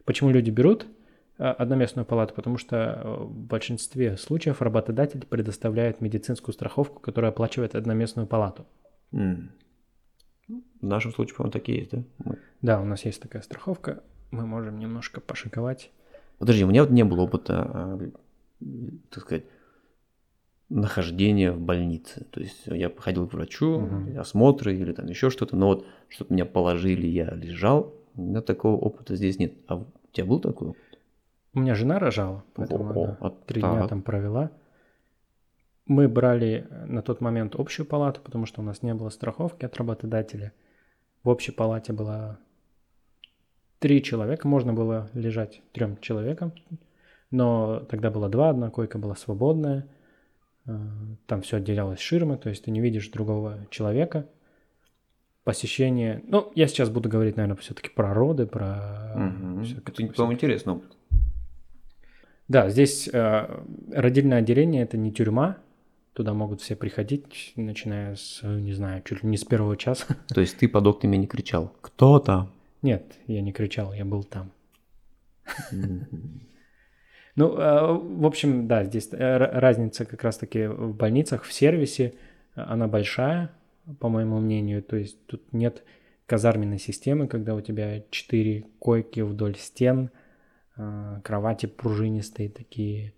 Почему 0.03 0.29
люди 0.31 0.49
берут 0.49 0.85
э, 1.37 1.43
одноместную 1.43 2.05
палату? 2.05 2.33
Потому 2.33 2.57
что 2.57 2.75
э, 2.77 3.23
в 3.23 3.31
большинстве 3.31 4.17
случаев 4.17 4.61
работодатель 4.61 5.25
предоставляет 5.25 6.01
медицинскую 6.01 6.53
страховку, 6.53 6.99
которая 6.99 7.31
оплачивает 7.31 7.75
одноместную 7.75 8.27
палату. 8.27 8.65
В 9.11 10.85
нашем 10.85 11.13
случае, 11.13 11.35
по-моему, 11.35 11.51
такие 11.51 11.79
есть, 11.79 11.91
да? 11.91 12.03
Мы... 12.19 12.39
Да, 12.61 12.81
у 12.81 12.85
нас 12.85 13.05
есть 13.05 13.21
такая 13.21 13.41
страховка. 13.41 14.03
Мы 14.31 14.45
можем 14.45 14.79
немножко 14.79 15.21
пошиковать. 15.21 15.91
Подожди, 16.39 16.63
у 16.63 16.67
меня 16.67 16.83
вот 16.83 16.91
не 16.91 17.03
было 17.03 17.21
опыта, 17.21 17.61
а, 17.61 17.99
так 19.09 19.23
сказать, 19.23 19.45
нахождение 20.69 21.51
в 21.51 21.59
больнице. 21.59 22.25
То 22.31 22.39
есть 22.39 22.63
я 22.65 22.89
походил 22.89 23.27
к 23.27 23.33
врачу, 23.33 23.79
Мгм. 23.79 24.19
осмотры 24.19 24.75
или 24.75 24.93
там 24.93 25.07
еще 25.07 25.29
что-то, 25.29 25.55
но 25.55 25.67
вот 25.67 25.85
чтобы 26.07 26.33
меня 26.33 26.45
положили, 26.45 27.05
я 27.05 27.29
лежал, 27.31 27.93
у 28.15 28.21
меня 28.21 28.41
такого 28.41 28.77
опыта 28.77 29.15
здесь 29.15 29.37
нет. 29.37 29.53
А 29.67 29.75
у 29.77 29.85
тебя 30.11 30.25
был 30.25 30.39
такой 30.39 30.69
опыт? 30.69 30.99
У 31.53 31.59
меня 31.59 31.75
жена 31.75 31.99
рожала, 31.99 32.43
поэтому 32.53 32.89
О, 32.93 33.03
она 33.03 33.17
а 33.19 33.29
три 33.45 33.61
дня 33.61 33.87
там 33.87 34.01
провела. 34.01 34.51
Мы 35.91 36.07
брали 36.07 36.67
на 36.87 37.01
тот 37.01 37.19
момент 37.19 37.55
общую 37.55 37.85
палату, 37.85 38.21
потому 38.23 38.45
что 38.45 38.61
у 38.61 38.63
нас 38.63 38.81
не 38.81 38.93
было 38.93 39.09
страховки 39.09 39.65
от 39.65 39.75
работодателя. 39.75 40.53
В 41.21 41.27
общей 41.27 41.51
палате 41.51 41.91
было 41.91 42.39
три 43.79 44.01
человека, 44.01 44.47
можно 44.47 44.71
было 44.71 45.09
лежать 45.13 45.61
трем 45.73 45.97
человекам, 45.99 46.53
но 47.29 47.81
тогда 47.89 48.09
было 48.09 48.29
два, 48.29 48.51
одна 48.51 48.69
койка 48.69 48.99
была 48.99 49.15
свободная, 49.17 49.85
э, 50.65 50.71
там 51.27 51.41
все 51.41 51.57
отделялось 51.57 51.99
ширмой, 51.99 52.37
то 52.37 52.47
есть 52.47 52.63
ты 52.63 52.71
не 52.71 52.79
видишь 52.79 53.09
другого 53.09 53.57
человека. 53.69 54.29
Посещение, 55.43 56.21
ну, 56.25 56.53
я 56.55 56.67
сейчас 56.67 56.89
буду 56.89 57.09
говорить, 57.09 57.35
наверное, 57.35 57.57
все-таки 57.57 57.89
про 57.89 58.13
роды, 58.13 58.45
про... 58.45 59.11
Мгм. 59.17 59.63
всё- 59.65 59.79
Это, 59.79 59.91
по-моему, 59.91 60.33
интересный 60.35 60.71
опыт. 60.71 60.95
да, 62.47 62.69
здесь 62.69 63.09
э, 63.11 63.63
родильное 63.91 64.37
отделение 64.39 64.83
это 64.83 64.95
не 64.95 65.11
тюрьма. 65.11 65.57
Туда 66.13 66.33
могут 66.33 66.61
все 66.61 66.75
приходить, 66.75 67.53
начиная 67.55 68.15
с, 68.15 68.41
не 68.43 68.73
знаю, 68.73 69.01
чуть 69.03 69.23
ли 69.23 69.29
не 69.29 69.37
с 69.37 69.45
первого 69.45 69.77
часа. 69.77 70.17
То 70.27 70.41
есть 70.41 70.57
ты 70.57 70.67
под 70.67 70.85
окнами 70.87 71.15
не 71.17 71.27
кричал 71.27 71.73
«Кто 71.81 72.19
там?» 72.19 72.51
Нет, 72.81 73.15
я 73.27 73.41
не 73.41 73.51
кричал, 73.51 73.93
я 73.93 74.05
был 74.05 74.23
там. 74.23 74.51
Ну, 77.37 77.57
э, 77.57 77.93
в 77.93 78.25
общем, 78.25 78.67
да, 78.67 78.83
здесь 78.83 79.07
э, 79.13 79.37
разница 79.37 80.03
как 80.03 80.21
раз-таки 80.21 80.67
в 80.67 80.93
больницах, 80.93 81.43
в 81.43 81.53
сервисе, 81.53 82.13
э, 82.55 82.61
она 82.61 82.89
большая, 82.89 83.51
по 83.99 84.09
моему 84.09 84.39
мнению. 84.39 84.83
То 84.83 84.97
есть 84.97 85.25
тут 85.27 85.53
нет 85.53 85.81
казарменной 86.25 86.77
системы, 86.79 87.27
когда 87.27 87.55
у 87.55 87.61
тебя 87.61 88.03
четыре 88.09 88.65
койки 88.79 89.21
вдоль 89.21 89.55
стен, 89.55 90.11
э, 90.75 91.21
кровати 91.23 91.67
пружинистые 91.67 92.49
такие. 92.49 93.13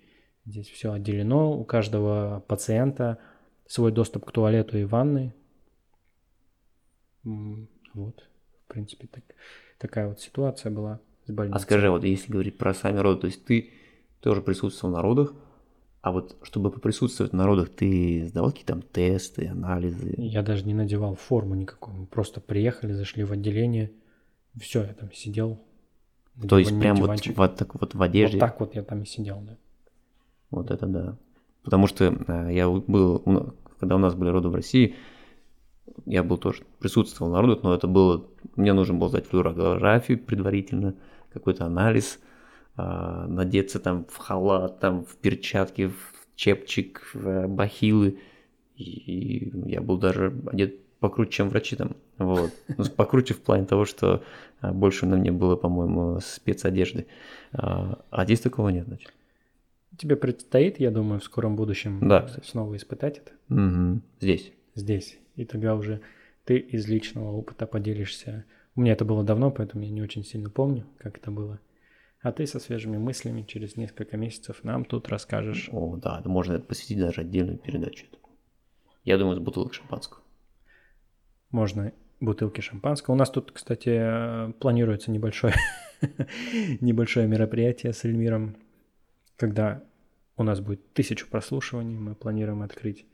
Здесь 0.46 0.70
все 0.70 0.91
отделено, 0.91 1.58
у 1.58 1.64
каждого 1.64 2.44
пациента 2.48 3.18
свой 3.66 3.91
доступ 3.91 4.26
к 4.26 4.32
туалету 4.32 4.78
и 4.78 4.84
ванной. 4.84 5.34
Вот, 7.24 8.28
в 8.66 8.68
принципе, 8.68 9.08
так, 9.08 9.24
такая 9.78 10.10
вот 10.10 10.20
ситуация 10.20 10.72
была 10.72 11.00
с 11.26 11.32
больницей. 11.32 11.58
А 11.58 11.60
скажи, 11.60 11.89
вот 11.89 12.04
если 12.04 12.32
говорить 12.32 12.58
про 12.58 12.74
сами 12.74 12.98
роды, 12.98 13.22
то 13.22 13.28
есть 13.28 13.46
ты 13.46 13.72
тоже 14.20 14.41
присутствовал 14.41 14.94
на 14.94 15.02
родах, 15.02 15.34
а 16.02 16.12
вот 16.12 16.36
чтобы 16.41 16.70
поприсутствовать 16.70 17.32
на 17.32 17.46
родах, 17.46 17.70
ты 17.70 18.26
сдавал 18.28 18.52
какие-то 18.52 18.74
там 18.74 18.82
тесты, 18.82 19.48
анализы? 19.48 20.14
Я 20.18 20.41
даже 20.41 20.66
не 20.66 20.74
надевал 20.74 21.16
форму 21.16 21.56
никакую. 21.56 21.96
Мы 21.96 22.06
просто 22.08 22.41
приехали, 22.41 22.91
зашли 22.91 23.24
в 23.24 23.32
отделение. 23.32 23.94
Все, 24.60 24.84
я 24.84 24.94
там 24.94 25.14
сидел. 25.14 25.64
То 26.50 26.60
есть 26.60 26.78
прям 26.78 26.98
вот, 26.98 27.26
вот 27.26 27.56
так 27.56 27.80
вот 27.80 27.96
в 27.96 28.02
одежде? 28.02 28.38
Вот 28.38 28.46
так 28.46 28.60
вот 28.60 28.76
я 28.76 28.84
там 28.84 29.04
и 29.04 29.06
сидел, 29.06 29.39
да. 29.41 29.58
Вот 30.54 30.72
это 30.72 30.86
да. 30.86 31.18
Потому 31.64 31.88
что 31.88 32.06
э, 32.06 32.49
я 32.54 32.70
был, 32.70 33.54
когда 33.80 33.95
у 33.95 33.99
нас 33.99 34.16
были 34.16 34.30
роды 34.30 34.49
в 34.49 34.56
России, 34.56 34.95
я 36.06 36.24
был 36.24 36.38
тоже, 36.38 36.64
присутствовал 36.80 37.32
на 37.32 37.41
родах, 37.41 37.64
но 37.64 37.74
это 37.74 37.88
было, 37.88 38.26
мне 38.56 38.74
нужно 38.74 38.95
было 38.95 39.10
сдать 39.10 39.28
флюорографию 39.28 40.20
предварительно, 40.20 40.95
какой-то 41.34 41.66
анализ, 41.66 42.20
а, 42.76 43.28
надеться 43.28 43.80
там 43.80 44.06
в 44.06 44.18
халат, 44.18 44.80
там 44.80 45.06
в 45.06 45.16
перчатки, 45.18 45.88
в 45.88 46.36
чепчик, 46.36 47.01
в 47.14 47.28
э, 47.28 47.47
бахилы. 47.47 48.20
И 48.76 49.51
я 49.66 49.82
был 49.82 49.97
даже 49.97 50.34
одет 50.47 50.80
покруче, 50.99 51.32
чем 51.32 51.49
врачи 51.49 51.76
там. 51.76 51.95
Вот. 52.18 52.51
Ну, 52.78 52.86
покруче 52.95 53.34
в 53.34 53.41
плане 53.41 53.66
того, 53.66 53.86
что 53.86 54.24
а, 54.62 54.72
больше 54.72 55.06
на 55.06 55.18
мне 55.18 55.32
было, 55.32 55.56
по-моему, 55.56 56.20
спецодежды. 56.22 57.06
А 57.51 57.99
а 58.10 58.26
здесь 58.26 58.39
такого 58.39 58.70
нет, 58.70 58.88
значит. 58.88 59.14
Тебе 59.98 60.16
предстоит, 60.16 60.80
я 60.80 60.91
думаю, 60.91 61.20
в 61.20 61.24
скором 61.24 61.56
будущем 61.56 62.08
Да, 62.08 62.28
снова 62.44 62.76
испытать 62.76 63.20
это 63.20 63.32
Мгм. 63.48 64.02
Здесь. 64.20 64.52
здесь. 64.76 65.18
И 65.36 65.46
тогда 65.46 65.76
уже 65.76 66.02
ты 66.46 66.58
из 66.58 66.88
личного 66.88 67.32
опыта 67.32 67.66
поделишься. 67.68 68.46
У 68.76 68.82
меня 68.82 68.94
это 68.94 69.06
было 69.06 69.24
давно, 69.24 69.52
поэтому 69.52 69.84
я 69.84 69.89
не 69.91 70.02
очень 70.02 70.24
сильно 70.24 70.50
помню, 70.50 70.86
как 70.98 71.18
это 71.18 71.30
было. 71.32 71.60
А 72.22 72.32
ты 72.32 72.48
со 72.48 72.60
свежими 72.60 72.98
мыслями 72.98 73.44
через 73.44 73.76
несколько 73.76 74.18
месяцев 74.18 74.64
нам 74.64 74.86
тут 74.86 75.10
расскажешь. 75.10 75.70
О, 75.72 75.98
да, 75.98 76.22
можно 76.26 76.60
посвятить 76.60 77.00
даже 77.00 77.22
отдельную 77.22 77.58
передачу. 77.58 78.06
Я 79.04 79.18
думаю, 79.18 79.36
с 79.36 79.39
бутылок 79.39 79.74
шампанского. 79.74 80.22
Можно 81.52 81.91
бутылки 82.20 82.62
шампанского. 82.62 83.16
У 83.16 83.18
нас 83.18 83.30
тут, 83.30 83.52
кстати, 83.52 83.89
э, 83.89 84.54
планируется 84.54 85.12
небольшое, 85.12 85.54
небольшое 86.82 87.28
мероприятие 87.28 87.91
с 87.94 88.06
Эльмиром, 88.06 88.56
когда 89.44 89.84
у 90.38 90.44
нас 90.44 90.62
будет 90.62 90.94
тысячу 90.94 91.28
прослушиваний. 91.30 91.98
Мы 91.98 92.16
планируем 92.16 92.62
открыть 92.62 93.06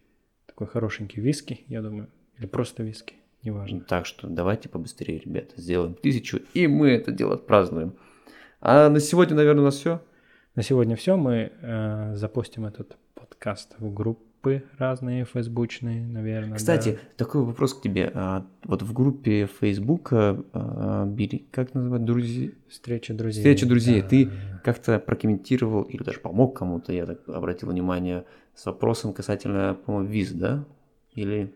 такой 0.45 0.67
хорошенький 0.67 1.21
виски, 1.21 1.61
я 1.65 1.81
думаю, 1.81 2.07
или 2.37 2.45
просто 2.45 2.83
виски, 2.83 3.15
неважно. 3.41 3.79
Так 3.79 4.05
что 4.05 4.27
давайте 4.27 4.69
побыстрее, 4.69 5.17
ребята, 5.17 5.59
сделаем 5.59 5.95
тысячу, 5.95 6.39
и 6.53 6.67
мы 6.67 6.91
это 6.91 7.11
дело 7.11 7.33
отпразднуем. 7.33 7.95
А 8.61 8.89
на 8.89 8.99
сегодня, 8.99 9.35
наверное, 9.37 9.61
у 9.61 9.65
нас 9.65 9.77
все. 9.77 10.03
На 10.53 10.61
сегодня 10.61 10.95
все. 10.95 11.17
Мы 11.17 11.51
э, 11.61 12.15
запустим 12.15 12.67
этот 12.67 12.95
подкаст 13.15 13.73
в 13.79 13.91
группы 13.91 14.63
разные, 14.77 15.25
фейсбучные, 15.25 16.05
наверное. 16.05 16.57
Кстати, 16.57 16.91
да. 16.91 16.97
такой 17.17 17.43
вопрос 17.43 17.73
к 17.73 17.81
тебе. 17.81 18.11
А, 18.13 18.45
вот 18.65 18.83
в 18.83 18.93
группе 18.93 19.47
Фейсбука 19.59 20.43
а, 20.53 21.05
бери, 21.05 21.47
как 21.51 21.73
называть, 21.73 22.05
друзья? 22.05 22.51
встреча 22.69 23.15
друзей. 23.15 23.41
Встреча 23.41 23.65
друзей. 23.65 24.01
Да. 24.03 24.07
Ты 24.07 24.29
как-то 24.63 24.99
прокомментировал 24.99 25.83
или 25.83 26.03
даже 26.03 26.19
помог 26.19 26.57
кому-то, 26.57 26.93
я 26.93 27.05
так 27.05 27.27
обратил 27.27 27.69
внимание, 27.69 28.25
с 28.55 28.65
вопросом 28.65 29.13
касательно, 29.13 29.77
по-моему, 29.85 30.09
виз, 30.09 30.31
да? 30.31 30.65
Или... 31.13 31.53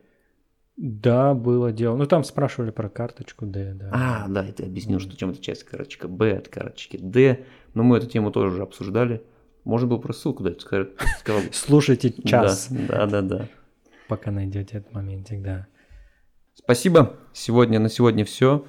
Да, 0.75 1.33
было 1.33 1.71
дело. 1.71 1.95
Ну, 1.95 2.05
там 2.05 2.23
спрашивали 2.23 2.71
про 2.71 2.89
карточку 2.89 3.45
Д, 3.45 3.73
да. 3.75 3.89
А, 3.93 4.27
да, 4.27 4.43
ты 4.43 4.63
объяснил, 4.63 4.99
что 4.99 5.15
чем 5.15 5.29
отличается 5.29 5.65
карточка 5.65 6.07
Б 6.07 6.37
от 6.37 6.47
карточки 6.47 6.97
Д. 6.97 7.45
Но 7.73 7.83
мы 7.83 7.97
эту 7.97 8.07
тему 8.07 8.31
тоже 8.31 8.53
уже 8.53 8.63
обсуждали. 8.63 9.21
Можно 9.65 9.87
было 9.87 9.97
просто 9.97 10.23
ссылку 10.23 10.43
дать, 10.43 10.61
сказал. 10.61 10.87
Слушайте 11.51 12.11
час, 12.23 12.67
да, 12.71 13.05
да, 13.05 13.21
да. 13.21 13.49
пока 14.07 14.31
найдете 14.31 14.77
этот 14.77 14.93
моментик, 14.93 15.41
да. 15.41 15.67
Спасибо. 16.55 17.17
Сегодня 17.33 17.79
на 17.79 17.89
сегодня 17.89 18.25
все. 18.25 18.65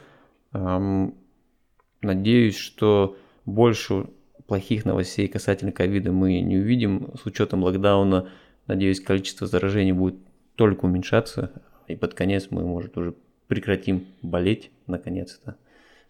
Надеюсь, 2.03 2.57
что 2.57 3.16
больше 3.47 4.07
плохих 4.47 4.85
новостей 4.85 5.29
касательно 5.29 5.73
ковида 5.73 6.13
мы 6.13 6.41
не 6.41 6.59
увидим. 6.59 7.13
С 7.21 7.27
учетом 7.27 7.63
локдауна, 7.63 8.31
надеюсь, 8.67 9.01
количество 9.01 9.47
заражений 9.47 9.93
будет 9.93 10.17
только 10.57 10.85
уменьшаться. 10.85 11.53
И 11.89 11.97
под 11.97 12.15
конец 12.15 12.49
мы, 12.51 12.63
может, 12.65 12.97
уже 12.97 13.15
прекратим 13.49 14.07
болеть 14.23 14.71
наконец-то. 14.87 15.57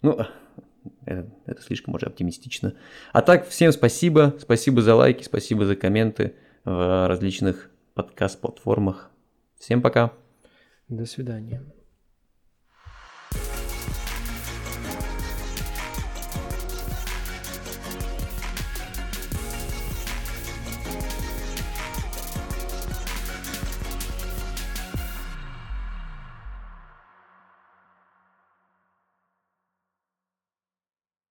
Ну, 0.03 0.19
это, 1.05 1.31
это 1.47 1.63
слишком 1.63 1.95
уже 1.95 2.07
оптимистично. 2.07 2.75
А 3.13 3.23
так, 3.23 3.49
всем 3.49 3.73
спасибо. 3.73 4.35
Спасибо 4.39 4.83
за 4.83 4.95
лайки, 4.95 5.23
спасибо 5.23 5.65
за 5.65 5.77
комменты 5.77 6.35
в 6.65 7.09
различных 7.09 7.71
подкаст-платформах. 7.95 9.11
Всем 9.59 9.83
пока. 9.83 10.13
До 10.89 11.07
свидания. 11.07 11.63